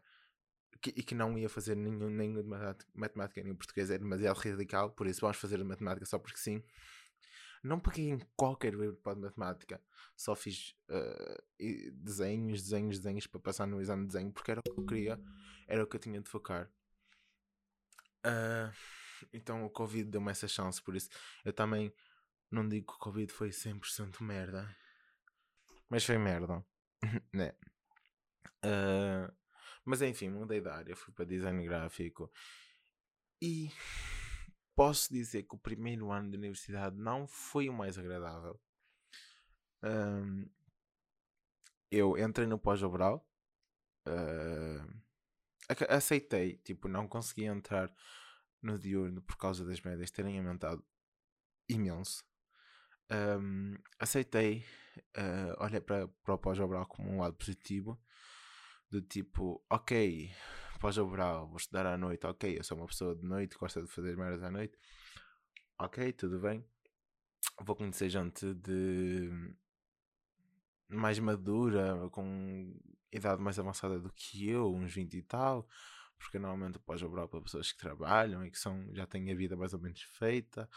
que, 0.80 0.92
e 0.92 1.02
que 1.02 1.16
não 1.16 1.36
ia 1.36 1.50
fazer 1.50 1.76
nenhum, 1.76 2.12
nenhum 2.12 2.44
de 2.44 2.48
matemática 2.94 3.42
nem 3.42 3.56
português 3.56 3.90
é 3.90 3.98
demasiado 3.98 4.38
radical, 4.38 4.92
por 4.92 5.08
isso 5.08 5.22
vamos 5.22 5.38
fazer 5.38 5.64
matemática 5.64 6.06
só 6.06 6.20
porque 6.20 6.38
sim. 6.38 6.62
Não 7.64 7.80
peguei 7.80 8.12
em 8.12 8.20
qualquer 8.36 8.76
livro 8.76 9.02
de 9.04 9.20
matemática. 9.20 9.82
Só 10.16 10.36
fiz 10.36 10.76
uh, 10.92 11.44
desenhos, 11.96 12.62
desenhos, 12.62 13.00
desenhos 13.00 13.26
para 13.26 13.40
passar 13.40 13.66
no 13.66 13.82
exame 13.82 14.04
de 14.04 14.14
desenho 14.14 14.32
porque 14.32 14.52
era 14.52 14.60
o 14.60 14.64
que 14.64 14.80
eu 14.80 14.86
queria, 14.86 15.20
era 15.68 15.84
o 15.84 15.88
que 15.88 15.96
eu 15.96 16.00
tinha 16.00 16.22
de 16.22 16.30
focar. 16.30 16.70
Uh, 18.24 18.72
então 19.34 19.66
o 19.66 19.70
Covid 19.70 20.10
deu-me 20.10 20.32
essa 20.32 20.48
chance, 20.48 20.82
por 20.82 20.96
isso 20.96 21.10
eu 21.44 21.54
também 21.54 21.94
não 22.52 22.68
digo 22.68 22.88
que 22.88 22.94
o 22.94 23.00
Covid 23.00 23.32
foi 23.32 23.50
100% 23.50 24.22
merda, 24.24 24.76
mas 25.90 26.04
foi 26.04 26.18
merda, 26.18 26.66
né? 27.34 27.54
Uh, 28.64 29.32
mas 29.86 30.02
enfim, 30.02 30.30
mudei 30.30 30.62
de 30.62 30.70
área, 30.70 30.96
fui 30.96 31.14
para 31.14 31.26
design 31.26 31.64
gráfico 31.64 32.32
e 33.42 33.72
posso 34.76 35.12
dizer 35.12 35.44
que 35.44 35.56
o 35.56 35.60
primeiro 35.60 36.12
ano 36.12 36.30
de 36.30 36.38
universidade 36.38 36.96
não 36.96 37.28
foi 37.28 37.70
o 37.70 37.74
mais 37.74 37.98
agradável. 37.98 38.60
Um, 39.84 40.50
eu 41.92 42.18
entrei 42.18 42.46
no 42.46 42.60
pós-obral, 42.60 43.28
uh, 44.08 45.02
aceitei, 45.90 46.58
tipo, 46.58 46.88
não 46.88 47.08
consegui 47.08 47.46
entrar 47.46 47.94
no 48.62 48.78
diurno 48.78 49.22
por 49.22 49.38
causa 49.38 49.66
das 49.66 49.82
médias 49.82 50.12
terem 50.12 50.38
aumentado 50.38 50.84
imenso. 51.68 52.24
Um, 53.12 53.76
aceitei, 53.98 54.64
uh, 55.18 55.64
olhei 55.64 55.82
para, 55.82 56.08
para 56.08 56.34
o 56.34 56.38
pós-obral 56.38 56.86
como 56.86 57.10
um 57.10 57.20
lado 57.20 57.36
positivo, 57.36 58.00
do 58.90 59.02
tipo, 59.02 59.64
ok, 59.70 60.32
pós-obral, 60.80 61.48
vou 61.48 61.58
estudar 61.58 61.86
à 61.86 61.98
noite, 61.98 62.26
ok, 62.26 62.58
eu 62.58 62.64
sou 62.64 62.78
uma 62.78 62.88
pessoa 62.88 63.16
de 63.16 63.26
noite, 63.26 63.58
gosta 63.58 63.82
de 63.82 63.88
fazer 63.88 64.16
merdas 64.16 64.44
à 64.44 64.52
noite, 64.52 64.78
ok, 65.80 66.12
tudo 66.14 66.40
bem. 66.40 66.64
Vou 67.62 67.76
conhecer 67.76 68.10
gente 68.10 68.54
de 68.54 69.56
mais 70.88 71.20
madura, 71.20 72.10
com 72.10 72.76
idade 73.12 73.42
mais 73.42 73.60
avançada 73.60 74.00
do 74.00 74.12
que 74.12 74.50
eu, 74.50 74.74
uns 74.74 74.94
20 74.94 75.14
e 75.16 75.22
tal, 75.22 75.68
porque 76.20 76.38
normalmente 76.38 76.78
pós-obral 76.80 77.28
para 77.28 77.42
pessoas 77.42 77.72
que 77.72 77.78
trabalham 77.78 78.46
e 78.46 78.52
que 78.52 78.60
são, 78.60 78.94
já 78.94 79.08
têm 79.08 79.32
a 79.32 79.36
vida 79.36 79.56
mais 79.56 79.74
ou 79.74 79.80
menos 79.80 80.02
feita. 80.02 80.70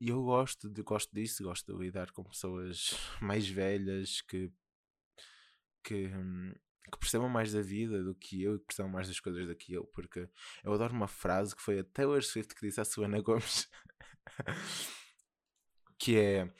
E 0.00 0.10
eu 0.10 0.22
gosto, 0.22 0.68
de, 0.68 0.82
gosto 0.82 1.12
disso, 1.12 1.42
gosto 1.42 1.72
de 1.72 1.82
lidar 1.82 2.12
com 2.12 2.22
pessoas 2.22 2.90
mais 3.20 3.48
velhas 3.48 4.20
que, 4.20 4.52
que, 5.82 6.06
hum, 6.06 6.52
que 6.92 6.98
percebam 6.98 7.28
mais 7.28 7.52
da 7.52 7.62
vida 7.62 8.02
do 8.04 8.14
que 8.14 8.42
eu 8.42 8.56
e 8.56 8.58
que 8.58 8.66
percebam 8.66 8.92
mais 8.92 9.08
das 9.08 9.18
coisas 9.18 9.46
do 9.46 9.56
que 9.56 9.72
eu, 9.72 9.84
porque 9.86 10.28
eu 10.62 10.72
adoro 10.72 10.92
uma 10.92 11.08
frase 11.08 11.56
que 11.56 11.62
foi 11.62 11.78
a 11.78 11.84
Taylor 11.84 12.22
Swift 12.22 12.54
que 12.54 12.66
disse 12.66 12.80
à 12.80 12.84
Suana 12.84 13.20
Gomes 13.20 13.68
que 15.98 16.18
é 16.18 16.52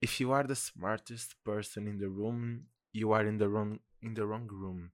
If 0.00 0.20
you 0.20 0.32
are 0.32 0.48
the 0.48 0.56
smartest 0.56 1.36
person 1.44 1.86
in 1.86 1.98
the 1.98 2.08
room, 2.08 2.66
you 2.92 3.12
are 3.12 3.24
in 3.28 3.38
the 3.38 3.46
wrong, 3.46 3.78
in 4.00 4.14
the 4.14 4.26
wrong 4.26 4.48
room. 4.50 4.90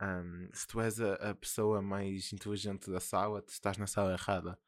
Um, 0.00 0.48
se 0.52 0.66
tu 0.66 0.80
és 0.80 1.00
a, 1.00 1.14
a, 1.30 1.34
pessoa 1.34 1.82
mais 1.82 2.32
inteligente 2.32 2.90
da 2.90 3.00
sala, 3.00 3.42
tu 3.42 3.50
estás 3.50 3.76
na 3.76 3.86
sala 3.86 4.12
errada. 4.12 4.58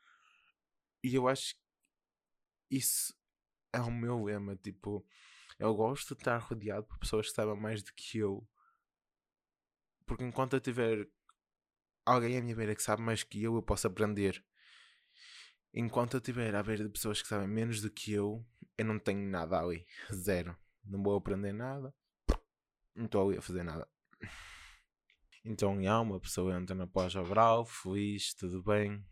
E 1.03 1.15
eu 1.15 1.29
acho 1.29 1.55
que 1.55 2.77
isso 2.77 3.15
é 3.73 3.81
o 3.81 3.91
meu 3.91 4.25
lema. 4.25 4.57
Tipo, 4.57 5.07
eu 5.59 5.75
gosto 5.75 6.15
de 6.15 6.21
estar 6.21 6.39
rodeado 6.39 6.85
por 6.85 6.99
pessoas 6.99 7.29
que 7.29 7.35
sabem 7.35 7.57
mais 7.57 7.83
do 7.83 7.93
que 7.95 8.19
eu 8.19 8.47
porque 10.11 10.25
enquanto 10.25 10.55
eu 10.55 10.61
tiver 10.61 11.09
alguém 12.05 12.37
à 12.37 12.43
minha 12.43 12.57
beira 12.57 12.75
que 12.75 12.83
sabe 12.83 13.01
mais 13.01 13.23
que 13.23 13.45
eu, 13.45 13.55
eu 13.55 13.63
posso 13.63 13.87
aprender. 13.87 14.45
Enquanto 15.73 16.15
eu 16.15 16.21
tiver 16.21 16.53
à 16.53 16.65
beira 16.65 16.83
de 16.83 16.91
pessoas 16.91 17.23
que 17.23 17.29
sabem 17.29 17.47
menos 17.47 17.81
do 17.81 17.89
que 17.89 18.13
eu, 18.13 18.45
eu 18.77 18.85
não 18.85 18.99
tenho 18.99 19.31
nada 19.31 19.61
ali. 19.61 19.87
Zero. 20.13 20.59
Não 20.85 21.01
vou 21.01 21.15
aprender 21.15 21.53
nada. 21.53 21.95
Não 22.93 23.05
estou 23.05 23.29
ali 23.29 23.39
a 23.39 23.41
fazer 23.41 23.63
nada. 23.63 23.89
Então, 25.45 25.79
há 25.89 26.01
uma 26.01 26.21
pessoa 26.21 26.55
entra 26.55 26.75
na 26.77 26.87
pós-obral, 26.87 27.65
feliz, 27.65 28.35
tudo 28.35 28.63
bem. 28.63 29.03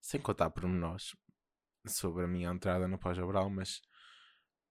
Sem 0.00 0.20
contar 0.20 0.50
pormenores 0.50 1.16
sobre 1.86 2.24
a 2.24 2.28
minha 2.28 2.50
entrada 2.50 2.86
no 2.86 2.98
pós-obral, 2.98 3.50
mas 3.50 3.82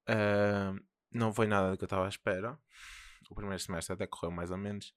uh, 0.10 0.80
não 1.12 1.34
foi 1.34 1.48
nada 1.48 1.72
do 1.72 1.78
que 1.78 1.84
eu 1.84 1.88
estava 1.88 2.06
à 2.06 2.10
espera. 2.10 2.58
o 3.30 3.36
primeiro 3.36 3.62
semestre 3.62 3.94
até 3.94 4.08
correu 4.08 4.32
mais 4.32 4.50
ou 4.50 4.58
menos, 4.58 4.96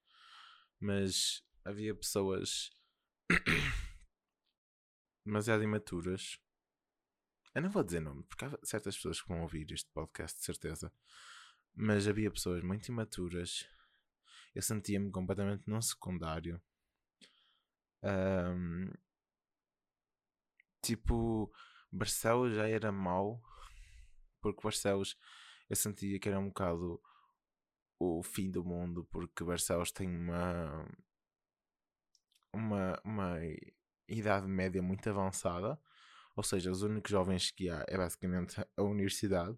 mas 0.79 1.43
havia 1.65 1.95
pessoas 1.95 2.71
demasiado 5.27 5.63
imaturas. 5.63 6.39
Eu 7.53 7.63
não 7.63 7.71
vou 7.71 7.83
dizer 7.83 8.01
nome, 8.01 8.23
porque 8.25 8.45
há 8.45 8.59
certas 8.63 8.95
pessoas 8.95 9.21
que 9.21 9.29
vão 9.29 9.43
ouvir 9.43 9.71
este 9.73 9.91
podcast, 9.91 10.39
de 10.39 10.45
certeza. 10.45 10.93
Mas 11.75 12.07
havia 12.07 12.31
pessoas 12.31 12.63
muito 12.63 12.89
imaturas. 12.89 13.67
Eu 14.55 14.63
sentia-me 14.63 15.11
completamente 15.11 15.63
num 15.67 15.81
secundário. 15.81 16.61
Um, 18.03 18.91
tipo, 20.83 21.53
Barcelos 21.93 22.55
já 22.55 22.69
era 22.69 22.91
mau, 22.91 23.43
porque 24.41 24.63
Barcelos 24.63 25.17
eu 25.69 25.77
sentia 25.77 26.19
que 26.19 26.29
era 26.29 26.39
um 26.39 26.49
bocado 26.49 27.01
o 27.99 28.23
fim 28.23 28.51
do 28.51 28.65
mundo, 28.65 29.05
porque 29.11 29.45
Barcelos 29.45 29.93
tem 29.93 30.09
uma, 30.09 30.89
uma, 32.53 33.01
uma 33.05 33.39
idade 34.09 34.47
média 34.47 34.83
muito 34.83 35.09
avançada, 35.09 35.79
ou 36.35 36.43
seja, 36.43 36.71
os 36.71 36.83
únicos 36.83 37.11
jovens 37.11 37.51
que 37.51 37.69
há 37.69 37.85
é 37.87 37.97
basicamente 37.97 38.61
a 38.77 38.83
universidade. 38.83 39.57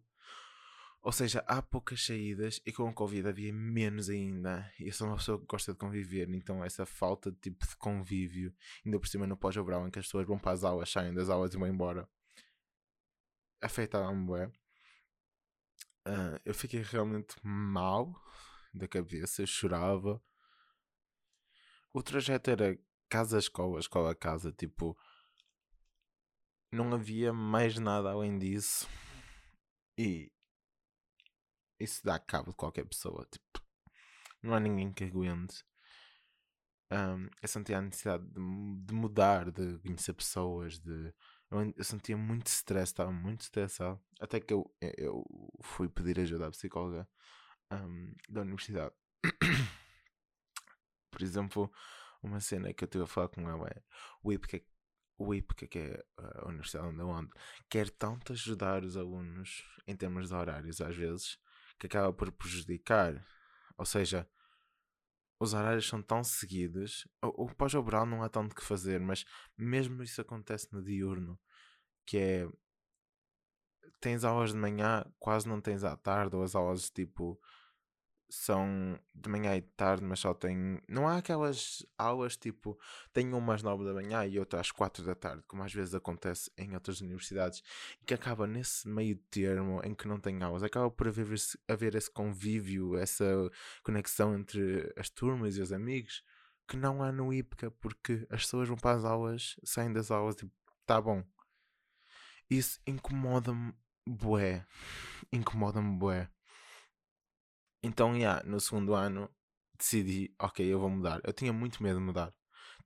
Ou 1.02 1.10
seja, 1.10 1.44
há 1.48 1.60
poucas 1.60 2.06
saídas 2.06 2.60
e 2.64 2.72
com 2.72 2.88
a 2.88 2.92
Covid 2.92 3.28
havia 3.28 3.52
menos 3.52 4.08
ainda. 4.08 4.72
E 4.78 4.86
eu 4.86 4.92
sou 4.92 5.08
uma 5.08 5.16
pessoa 5.16 5.38
que 5.38 5.46
gosta 5.46 5.72
de 5.72 5.78
conviver, 5.78 6.30
então 6.30 6.64
essa 6.64 6.86
falta 6.86 7.32
de 7.32 7.38
tipo 7.38 7.66
de 7.66 7.76
convívio, 7.76 8.54
ainda 8.86 9.00
por 9.00 9.08
cima 9.08 9.26
no 9.26 9.36
pós-obral, 9.36 9.86
em 9.86 9.90
que 9.90 9.98
as 9.98 10.06
pessoas 10.06 10.26
vão 10.26 10.38
para 10.38 10.52
as 10.52 10.62
aulas, 10.62 10.90
saem 10.90 11.12
das 11.12 11.28
aulas 11.28 11.52
e 11.52 11.58
vão 11.58 11.66
embora, 11.66 12.08
afetava-me 13.60 14.26
bem. 14.26 14.46
Uh, 16.06 16.38
eu 16.44 16.54
fiquei 16.54 16.82
realmente 16.82 17.34
mal 17.42 18.14
da 18.72 18.86
cabeça, 18.86 19.44
chorava. 19.44 20.22
O 21.92 22.00
trajeto 22.00 22.48
era 22.50 22.78
casa-escola, 23.08 23.80
escola-casa, 23.80 24.52
tipo, 24.52 24.96
não 26.70 26.92
havia 26.94 27.32
mais 27.32 27.76
nada 27.78 28.10
além 28.10 28.38
disso. 28.38 28.88
E 29.98 30.31
isso 31.82 32.00
dá 32.04 32.18
cabo 32.18 32.50
de 32.50 32.56
qualquer 32.56 32.84
pessoa, 32.84 33.26
tipo, 33.30 33.62
não 34.42 34.54
há 34.54 34.60
ninguém 34.60 34.92
que 34.92 35.04
aguente. 35.04 35.64
Um, 36.90 37.28
eu 37.40 37.48
sentia 37.48 37.78
a 37.78 37.82
necessidade 37.82 38.24
de, 38.26 38.40
de 38.84 38.94
mudar, 38.94 39.50
de 39.50 39.78
conhecer 39.78 40.12
pessoas, 40.12 40.78
de 40.78 41.14
eu, 41.52 41.72
eu 41.76 41.84
sentia 41.84 42.16
muito 42.16 42.46
stress, 42.46 42.92
estava 42.92 43.12
muito 43.12 43.42
estressado. 43.42 44.00
Até 44.18 44.40
que 44.40 44.54
eu, 44.54 44.74
eu 44.80 45.22
fui 45.62 45.88
pedir 45.88 46.18
ajuda 46.18 46.46
à 46.46 46.50
psicóloga 46.50 47.06
um, 47.70 48.14
da 48.28 48.40
universidade. 48.40 48.94
Por 51.10 51.22
exemplo, 51.22 51.70
uma 52.22 52.40
cena 52.40 52.72
que 52.72 52.84
eu 52.84 52.86
estive 52.86 53.04
a 53.04 53.06
falar 53.06 53.28
com 53.28 53.48
ela 53.48 53.68
é 53.68 53.82
o 54.22 54.32
IPCA, 54.32 54.62
o 55.18 55.34
IPCA 55.34 55.66
que 55.66 55.78
é 55.78 56.04
a 56.16 56.48
Universidade 56.48 56.88
onde 56.88 57.00
eu 57.00 57.12
ando, 57.12 57.30
quer 57.68 57.90
tanto 57.90 58.32
ajudar 58.32 58.82
os 58.82 58.96
alunos 58.96 59.62
em 59.86 59.94
termos 59.94 60.28
de 60.28 60.34
horários, 60.34 60.80
às 60.80 60.96
vezes, 60.96 61.38
que 61.82 61.86
acaba 61.88 62.12
por 62.12 62.30
prejudicar. 62.30 63.26
Ou 63.76 63.84
seja, 63.84 64.28
os 65.40 65.52
horários 65.52 65.88
são 65.88 66.00
tão 66.00 66.22
seguidos, 66.22 67.08
o, 67.20 67.46
o 67.46 67.54
pós-obral 67.56 68.06
não 68.06 68.22
há 68.22 68.28
tanto 68.28 68.54
que 68.54 68.62
fazer, 68.62 69.00
mas 69.00 69.24
mesmo 69.58 70.00
isso 70.00 70.20
acontece 70.20 70.72
no 70.72 70.80
diurno, 70.80 71.36
que 72.06 72.18
é 72.18 72.48
tens 74.00 74.22
aulas 74.22 74.52
de 74.52 74.58
manhã, 74.58 75.04
quase 75.18 75.48
não 75.48 75.60
tens 75.60 75.82
à 75.82 75.96
tarde, 75.96 76.36
ou 76.36 76.44
as 76.44 76.54
aulas 76.54 76.88
tipo 76.88 77.36
são 78.32 78.98
de 79.14 79.28
manhã 79.28 79.54
e 79.54 79.60
de 79.60 79.68
tarde, 79.76 80.02
mas 80.02 80.20
só 80.20 80.32
tem. 80.32 80.80
Não 80.88 81.06
há 81.06 81.18
aquelas 81.18 81.84
aulas 81.98 82.34
tipo. 82.34 82.78
Tem 83.12 83.30
uma 83.34 83.54
às 83.54 83.62
9 83.62 83.84
da 83.84 83.92
manhã 83.92 84.24
e 84.24 84.38
outra 84.38 84.58
às 84.58 84.70
4 84.70 85.04
da 85.04 85.14
tarde, 85.14 85.42
como 85.46 85.62
às 85.62 85.72
vezes 85.72 85.94
acontece 85.94 86.50
em 86.56 86.72
outras 86.72 87.02
universidades, 87.02 87.62
e 88.00 88.06
que 88.06 88.14
acaba 88.14 88.46
nesse 88.46 88.88
meio 88.88 89.16
termo 89.30 89.82
em 89.84 89.94
que 89.94 90.08
não 90.08 90.18
tem 90.18 90.42
aulas. 90.42 90.62
Acaba 90.62 90.90
por 90.90 91.08
haver 91.08 91.30
esse, 91.30 91.58
haver 91.68 91.94
esse 91.94 92.10
convívio, 92.10 92.96
essa 92.96 93.24
conexão 93.82 94.34
entre 94.34 94.90
as 94.96 95.10
turmas 95.10 95.58
e 95.58 95.60
os 95.60 95.70
amigos, 95.70 96.24
que 96.66 96.76
não 96.76 97.02
há 97.02 97.12
no 97.12 97.34
IPCA, 97.34 97.70
porque 97.70 98.26
as 98.30 98.44
pessoas 98.44 98.66
vão 98.66 98.78
para 98.78 98.96
as 98.96 99.04
aulas, 99.04 99.56
saem 99.62 99.92
das 99.92 100.10
aulas 100.10 100.36
e 100.42 100.50
tá 100.86 100.98
bom. 100.98 101.22
Isso 102.48 102.80
incomoda-me 102.86 103.74
bué. 104.06 104.66
Incomoda-me 105.30 105.98
bué. 105.98 106.30
Então, 107.82 108.16
yeah, 108.16 108.42
no 108.44 108.60
segundo 108.60 108.94
ano 108.94 109.28
decidi, 109.76 110.34
ok, 110.38 110.64
eu 110.64 110.78
vou 110.78 110.90
mudar. 110.90 111.20
Eu 111.24 111.32
tinha 111.32 111.52
muito 111.52 111.82
medo 111.82 111.98
de 111.98 112.04
mudar. 112.04 112.32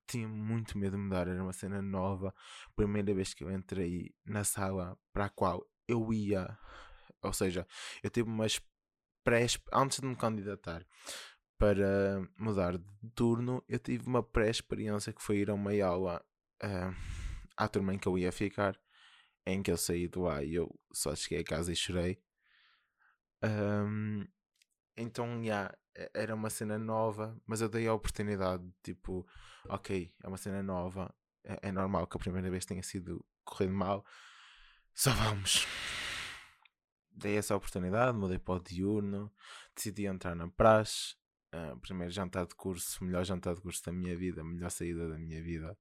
Tinha 0.07 0.27
muito 0.27 0.79
medo 0.79 0.97
de 0.97 1.03
mudar. 1.03 1.29
Era 1.29 1.43
uma 1.43 1.53
cena 1.53 1.83
nova. 1.83 2.35
Primeira 2.75 3.15
vez 3.15 3.35
que 3.35 3.45
eu 3.45 3.51
entrei 3.51 4.15
na 4.25 4.45
sala 4.45 4.99
para 5.13 5.27
a 5.27 5.31
qual 5.31 5.67
eu 5.87 6.13
ia. 6.13 6.59
Ou 7.23 7.33
seja, 7.33 7.67
eu 8.03 8.11
tive 8.11 8.29
umas 8.29 8.61
pré 9.23 9.47
antes 9.73 10.01
de 10.01 10.07
me 10.07 10.17
candidatar 10.17 10.87
para 11.59 12.21
mudar 12.39 12.79
de 12.79 13.11
turno, 13.15 13.65
eu 13.69 13.79
tive 13.79 14.07
uma 14.07 14.23
pré-experiência 14.23 15.13
que 15.13 15.23
foi 15.23 15.39
ir 15.39 15.51
a 15.51 15.55
uma 15.55 15.73
aula 15.83 16.25
uh, 16.63 16.95
à 17.57 17.67
turma 17.67 17.95
em 17.95 17.99
que 17.99 18.07
eu 18.07 18.19
ia 18.19 18.31
ficar, 18.31 18.79
em 19.47 19.63
que 19.63 19.71
eu 19.71 19.77
saí 19.77 20.07
do 20.07 20.23
lá 20.23 20.45
e 20.45 20.55
eu 20.55 20.73
só 20.93 21.15
cheguei 21.15 21.41
a 21.41 21.45
casa 21.45 21.73
e 21.73 21.77
chorei. 21.77 22.21
Um, 23.43 24.27
então, 24.97 25.43
yeah, 25.43 25.73
era 26.15 26.35
uma 26.35 26.51
cena 26.51 26.79
nova, 26.79 27.39
mas 27.47 27.61
eu 27.61 27.69
dei 27.69 27.87
a 27.87 27.95
oportunidade, 27.95 28.65
tipo, 28.83 29.27
ok, 29.69 30.13
é 30.23 30.29
uma 30.29 30.37
cena 30.37 30.63
nova, 30.63 31.15
é, 31.45 31.69
é 31.69 31.73
normal 31.73 32.07
que 32.07 32.17
a 32.17 32.21
primeira 32.21 32.51
vez 32.51 32.65
tenha 32.65 32.83
sido 32.83 33.25
correndo 33.45 33.75
mal, 33.75 34.05
só 34.95 35.11
vamos. 35.13 35.67
Dei 37.11 37.37
essa 37.37 37.57
oportunidade, 37.57 38.17
mudei 38.17 38.39
para 38.39 38.55
o 38.55 38.61
diurno, 38.61 39.33
decidi 39.75 40.07
entrar 40.07 40.35
na 40.35 40.49
praxe, 40.49 41.15
uh, 41.55 41.79
primeiro 41.81 42.13
jantar 42.13 42.47
de 42.47 42.55
curso, 42.55 43.03
melhor 43.05 43.25
jantar 43.25 43.55
de 43.55 43.61
curso 43.63 43.83
da 43.85 43.93
minha 43.93 44.15
vida, 44.17 44.45
melhor 44.45 44.71
saída 44.71 45.09
da 45.09 45.19
minha 45.19 45.43
vida. 45.43 45.77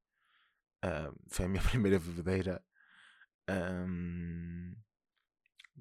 Uh, 0.83 1.13
foi 1.27 1.45
a 1.45 1.49
minha 1.49 1.63
primeira 1.67 1.99
bebedeira. 1.99 2.63
Um, 3.49 4.75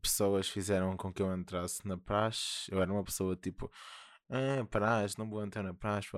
pessoas 0.01 0.49
fizeram 0.49 0.97
com 0.97 1.13
que 1.13 1.23
eu 1.23 1.33
entrasse 1.35 1.87
na 1.87 1.97
praxe. 1.97 2.71
Eu 2.71 2.81
era 2.81 2.93
uma 2.93 3.05
pessoa 3.05 3.37
tipo, 3.37 3.71
ah, 4.29 4.65
praxe, 4.71 5.19
não 5.19 5.29
vou 5.29 5.45
entrar 5.45 5.63
na 5.63 5.75
praxe. 5.75 6.09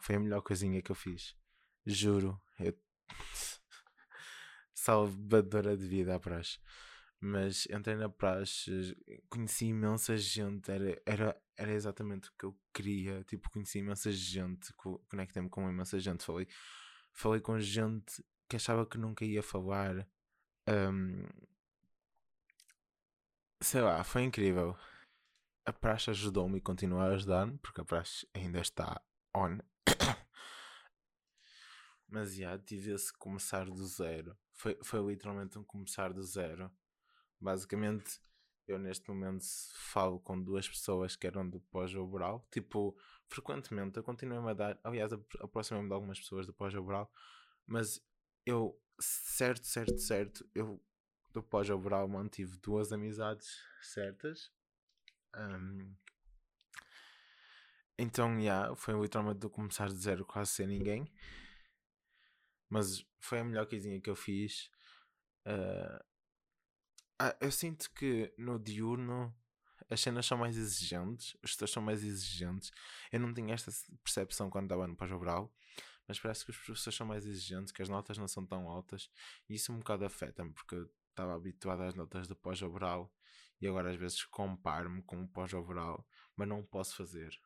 Foi 0.00 0.14
a 0.14 0.20
melhor 0.20 0.42
coisinha 0.42 0.82
que 0.82 0.90
eu 0.90 0.96
fiz. 0.96 1.34
Juro. 1.86 2.40
Eu... 2.58 2.74
Salvadora 4.74 5.76
de 5.76 5.86
vida 5.86 6.14
a 6.14 6.20
praxe. 6.20 6.58
Mas 7.20 7.66
entrei 7.68 7.96
na 7.96 8.08
praxe, 8.08 8.96
conheci 9.28 9.66
imensa 9.66 10.16
gente, 10.16 10.70
era, 10.70 11.02
era, 11.04 11.42
era 11.56 11.72
exatamente 11.72 12.28
o 12.28 12.32
que 12.38 12.44
eu 12.46 12.56
queria. 12.72 13.24
Tipo, 13.24 13.50
conheci 13.50 13.80
imensa 13.80 14.12
gente, 14.12 14.72
conectei-me 15.08 15.48
com 15.48 15.68
imensa 15.68 15.98
gente. 15.98 16.24
Falei, 16.24 16.46
falei 17.12 17.40
com 17.40 17.58
gente 17.58 18.24
que 18.48 18.54
achava 18.54 18.86
que 18.86 18.96
nunca 18.96 19.24
ia 19.24 19.42
falar. 19.42 20.08
Um, 20.68 21.26
sei 23.60 23.80
lá, 23.80 24.02
foi 24.04 24.22
incrível. 24.22 24.76
A 25.66 25.72
praxe 25.72 26.10
ajudou-me 26.10 26.58
e 26.58 26.60
continua 26.60 27.04
a 27.04 27.14
ajudar-me, 27.14 27.58
porque 27.58 27.80
a 27.80 27.84
praxe 27.84 28.26
ainda 28.34 28.60
está 28.60 29.00
on. 29.34 29.58
Mas 32.08 32.34
já 32.34 32.58
tive 32.58 32.92
esse 32.92 33.12
começar 33.12 33.66
do 33.66 33.86
zero. 33.86 34.36
Foi, 34.54 34.78
foi 34.82 35.00
literalmente 35.06 35.58
um 35.58 35.64
começar 35.64 36.12
do 36.12 36.22
zero. 36.22 36.70
Basicamente, 37.38 38.18
eu 38.66 38.78
neste 38.78 39.08
momento 39.08 39.44
falo 39.74 40.18
com 40.20 40.42
duas 40.42 40.68
pessoas 40.68 41.16
que 41.16 41.26
eram 41.26 41.48
do 41.48 41.60
pós-obral. 41.60 42.46
Tipo, 42.50 42.96
frequentemente 43.28 43.98
eu 43.98 44.02
continuo 44.02 44.48
a 44.48 44.54
dar. 44.54 44.80
Aliás, 44.82 45.12
aproximei-me 45.12 45.88
de 45.88 45.94
algumas 45.94 46.18
pessoas 46.18 46.46
do 46.46 46.54
pós-obral. 46.54 47.12
Mas 47.66 48.00
eu, 48.46 48.80
certo, 48.98 49.66
certo, 49.66 49.98
certo, 49.98 50.48
eu 50.54 50.82
do 51.32 51.42
pós-obral 51.42 52.08
mantive 52.08 52.56
duas 52.58 52.92
amizades 52.92 53.60
certas. 53.82 54.50
Um, 55.36 55.94
então, 57.98 58.34
já, 58.36 58.40
yeah, 58.40 58.76
foi 58.76 58.94
literalmente 59.00 59.40
do 59.40 59.50
começar 59.50 59.88
de 59.88 59.96
zero, 59.96 60.24
quase 60.24 60.52
sem 60.52 60.66
ninguém. 60.66 61.12
Mas 62.68 63.04
foi 63.18 63.40
a 63.40 63.44
melhor 63.44 63.66
coisinha 63.66 64.00
que 64.00 64.08
eu 64.10 64.16
fiz. 64.16 64.70
Uh, 65.46 66.04
ah, 67.18 67.36
eu 67.40 67.50
sinto 67.50 67.90
que 67.92 68.32
no 68.38 68.58
diurno 68.58 69.34
as 69.90 70.00
cenas 70.00 70.26
são 70.26 70.38
mais 70.38 70.56
exigentes, 70.56 71.36
os 71.42 71.52
tutores 71.52 71.72
são 71.72 71.82
mais 71.82 72.04
exigentes. 72.04 72.70
Eu 73.10 73.20
não 73.20 73.32
tinha 73.34 73.54
esta 73.54 73.72
percepção 74.04 74.50
quando 74.50 74.66
estava 74.66 74.86
no 74.86 74.94
pós-obral, 74.94 75.52
mas 76.06 76.20
parece 76.20 76.44
que 76.44 76.50
os 76.50 76.56
professores 76.56 76.96
são 76.96 77.06
mais 77.06 77.26
exigentes, 77.26 77.72
que 77.72 77.82
as 77.82 77.88
notas 77.88 78.18
não 78.18 78.28
são 78.28 78.46
tão 78.46 78.68
altas, 78.68 79.10
e 79.48 79.54
isso 79.54 79.72
um 79.72 79.78
bocado 79.78 80.04
afeta-me, 80.04 80.52
porque 80.52 80.86
estava 81.18 81.34
habituado 81.34 81.82
às 81.82 81.94
notas 81.94 82.28
do 82.28 82.36
pós-obral 82.36 83.12
E 83.60 83.66
agora 83.66 83.90
às 83.90 83.96
vezes 83.96 84.24
comparo-me 84.24 85.02
com 85.02 85.20
o 85.20 85.28
pós-overall, 85.28 86.06
mas 86.36 86.46
não 86.46 86.64
posso 86.64 86.96
fazer. 86.96 87.36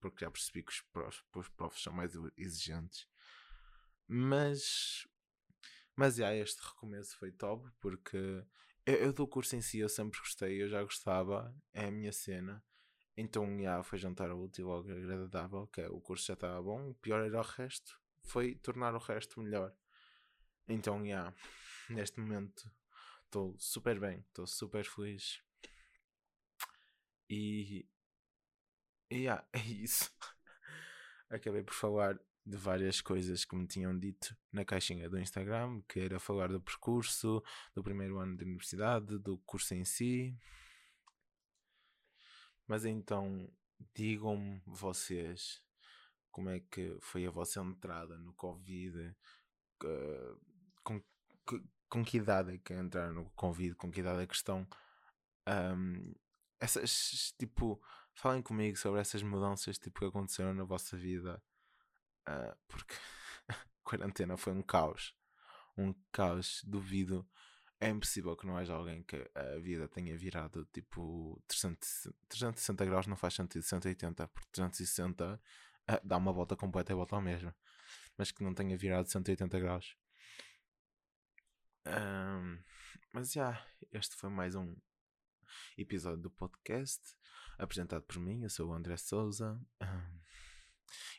Porque 0.00 0.24
já 0.24 0.30
percebi 0.30 0.62
que 0.62 0.70
os 0.70 0.82
profs, 0.92 1.24
os 1.34 1.48
profs 1.48 1.82
são 1.82 1.92
mais 1.92 2.12
exigentes. 2.36 3.08
Mas. 4.06 5.08
Mas 5.96 6.16
já, 6.16 6.34
este 6.34 6.60
recomeço 6.62 7.16
foi 7.18 7.32
top 7.32 7.70
porque 7.80 8.44
eu, 8.84 8.94
eu, 8.96 9.12
do 9.14 9.26
curso 9.26 9.56
em 9.56 9.62
si 9.62 9.78
eu 9.78 9.88
sempre 9.88 10.20
gostei, 10.20 10.62
eu 10.62 10.68
já 10.68 10.82
gostava, 10.82 11.56
é 11.72 11.86
a 11.86 11.90
minha 11.90 12.12
cena. 12.12 12.62
Então 13.16 13.58
já 13.58 13.82
foi 13.82 13.98
jantar 13.98 14.30
o 14.30 14.44
útil 14.44 14.70
ao 14.70 14.80
agradável, 14.80 15.66
que 15.68 15.80
é, 15.80 15.88
o 15.88 15.98
curso 16.00 16.26
já 16.26 16.34
estava 16.34 16.62
bom, 16.62 16.90
o 16.90 16.94
pior 16.96 17.24
era 17.24 17.38
o 17.38 17.42
resto, 17.42 17.98
foi 18.22 18.54
tornar 18.56 18.94
o 18.94 18.98
resto 18.98 19.40
melhor. 19.40 19.74
Então 20.68 21.04
já, 21.06 21.32
neste 21.88 22.20
momento 22.20 22.70
estou 23.26 23.54
super 23.58 24.00
bem, 24.00 24.24
estou 24.28 24.46
super 24.46 24.84
feliz. 24.84 25.40
E, 27.28 27.86
e 29.10 29.16
yeah, 29.16 29.46
é 29.52 29.60
isso. 29.60 30.10
Acabei 31.28 31.62
por 31.62 31.74
falar 31.74 32.18
de 32.44 32.56
várias 32.56 33.00
coisas 33.00 33.44
que 33.44 33.56
me 33.56 33.66
tinham 33.66 33.98
dito 33.98 34.36
na 34.52 34.64
caixinha 34.64 35.10
do 35.10 35.18
Instagram, 35.18 35.82
que 35.88 35.98
era 35.98 36.20
falar 36.20 36.48
do 36.48 36.60
percurso, 36.60 37.42
do 37.74 37.82
primeiro 37.82 38.18
ano 38.18 38.36
de 38.36 38.44
universidade, 38.44 39.18
do 39.18 39.38
curso 39.38 39.74
em 39.74 39.84
si. 39.84 40.38
Mas 42.66 42.84
então, 42.84 43.50
digam-me 43.94 44.62
vocês 44.64 45.62
como 46.30 46.50
é 46.50 46.60
que 46.60 46.96
foi 47.00 47.26
a 47.26 47.30
vossa 47.30 47.60
entrada 47.60 48.18
no 48.18 48.34
Covid, 48.34 49.16
com, 50.84 51.02
com 51.88 52.04
que 52.04 52.18
idade 52.18 52.54
é 52.54 52.58
que 52.58 52.74
entraram 52.74 53.14
no 53.14 53.30
Covid, 53.30 53.74
com 53.74 53.90
que 53.90 54.00
idade 54.00 54.22
é 54.22 54.26
que 54.26 54.34
estão. 54.34 54.66
Um, 55.48 56.14
essas, 56.60 57.34
tipo, 57.38 57.80
falem 58.14 58.42
comigo 58.42 58.76
sobre 58.76 59.00
essas 59.00 59.22
mudanças 59.22 59.78
tipo, 59.78 60.00
que 60.00 60.06
aconteceram 60.06 60.54
na 60.54 60.64
vossa 60.64 60.96
vida 60.96 61.42
Uh, 62.28 62.56
porque 62.66 62.94
a 63.48 63.54
quarentena 63.84 64.36
foi 64.36 64.52
um 64.52 64.62
caos. 64.62 65.14
Um 65.76 65.94
caos, 66.12 66.62
duvido. 66.64 67.26
É 67.78 67.88
impossível 67.90 68.34
que 68.36 68.46
não 68.46 68.56
haja 68.56 68.72
alguém 68.72 69.02
que 69.02 69.30
a 69.34 69.58
vida 69.58 69.86
tenha 69.86 70.16
virado 70.16 70.66
tipo 70.72 71.40
360, 71.46 72.16
360 72.28 72.84
graus, 72.86 73.06
não 73.06 73.16
faz 73.16 73.34
sentido, 73.34 73.62
180, 73.62 74.28
porque 74.28 74.48
360 74.52 75.34
uh, 75.34 75.38
ah, 75.86 76.00
dá 76.02 76.16
uma 76.16 76.32
volta 76.32 76.56
completa 76.56 76.92
e 76.92 76.96
volta 76.96 77.14
ao 77.14 77.22
mesmo. 77.22 77.54
Mas 78.16 78.32
que 78.32 78.42
não 78.42 78.54
tenha 78.54 78.76
virado 78.76 79.10
180 79.10 79.60
graus. 79.60 79.94
Um, 81.86 82.58
mas 83.12 83.32
já, 83.32 83.50
yeah, 83.50 83.66
este 83.92 84.16
foi 84.16 84.28
mais 84.28 84.56
um 84.56 84.74
episódio 85.78 86.20
do 86.20 86.30
podcast 86.30 87.00
apresentado 87.56 88.02
por 88.02 88.18
mim. 88.18 88.42
Eu 88.42 88.50
sou 88.50 88.70
o 88.70 88.74
André 88.74 88.96
Souza. 88.96 89.60
Um, 89.80 90.20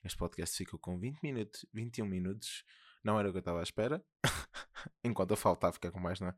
este 0.03 0.17
podcast 0.17 0.57
ficou 0.57 0.77
com 0.77 0.99
20 0.99 1.21
minutos, 1.21 1.65
21 1.73 2.05
minutos. 2.05 2.65
Não 3.01 3.17
era 3.17 3.29
o 3.29 3.31
que 3.31 3.37
eu 3.37 3.39
estava 3.39 3.61
à 3.61 3.63
espera. 3.63 4.03
Enquanto 5.03 5.31
eu 5.31 5.37
faltava 5.37 5.71
ficar 5.71 5.91
com 5.91 5.99
mais, 5.99 6.19
não 6.19 6.27
é? 6.27 6.35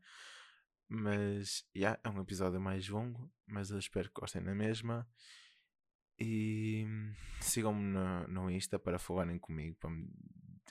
Mas, 0.88 1.64
yeah, 1.74 2.00
é 2.04 2.08
um 2.08 2.20
episódio 2.20 2.60
mais 2.60 2.88
longo, 2.88 3.32
mas 3.46 3.70
eu 3.70 3.78
espero 3.78 4.08
que 4.08 4.20
gostem 4.20 4.42
na 4.42 4.54
mesma. 4.54 5.08
E 6.18 6.86
sigam-me 7.40 7.82
no, 7.82 8.28
no 8.28 8.50
Insta 8.50 8.78
para 8.78 8.98
falarem 8.98 9.38
comigo, 9.38 9.76
para 9.76 9.90
me 9.90 10.08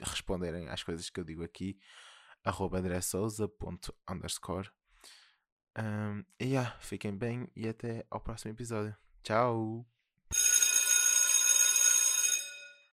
responderem 0.00 0.68
às 0.68 0.82
coisas 0.82 1.10
que 1.10 1.20
eu 1.20 1.24
digo 1.24 1.42
aqui. 1.42 1.78
Arroba 2.44 2.78
andressouza.underscore 2.78 4.70
um, 5.78 6.24
E 6.38 6.46
yeah, 6.46 6.76
fiquem 6.80 7.16
bem 7.16 7.48
e 7.54 7.68
até 7.68 8.04
ao 8.10 8.20
próximo 8.20 8.52
episódio. 8.52 8.96
Tchau! 9.22 9.86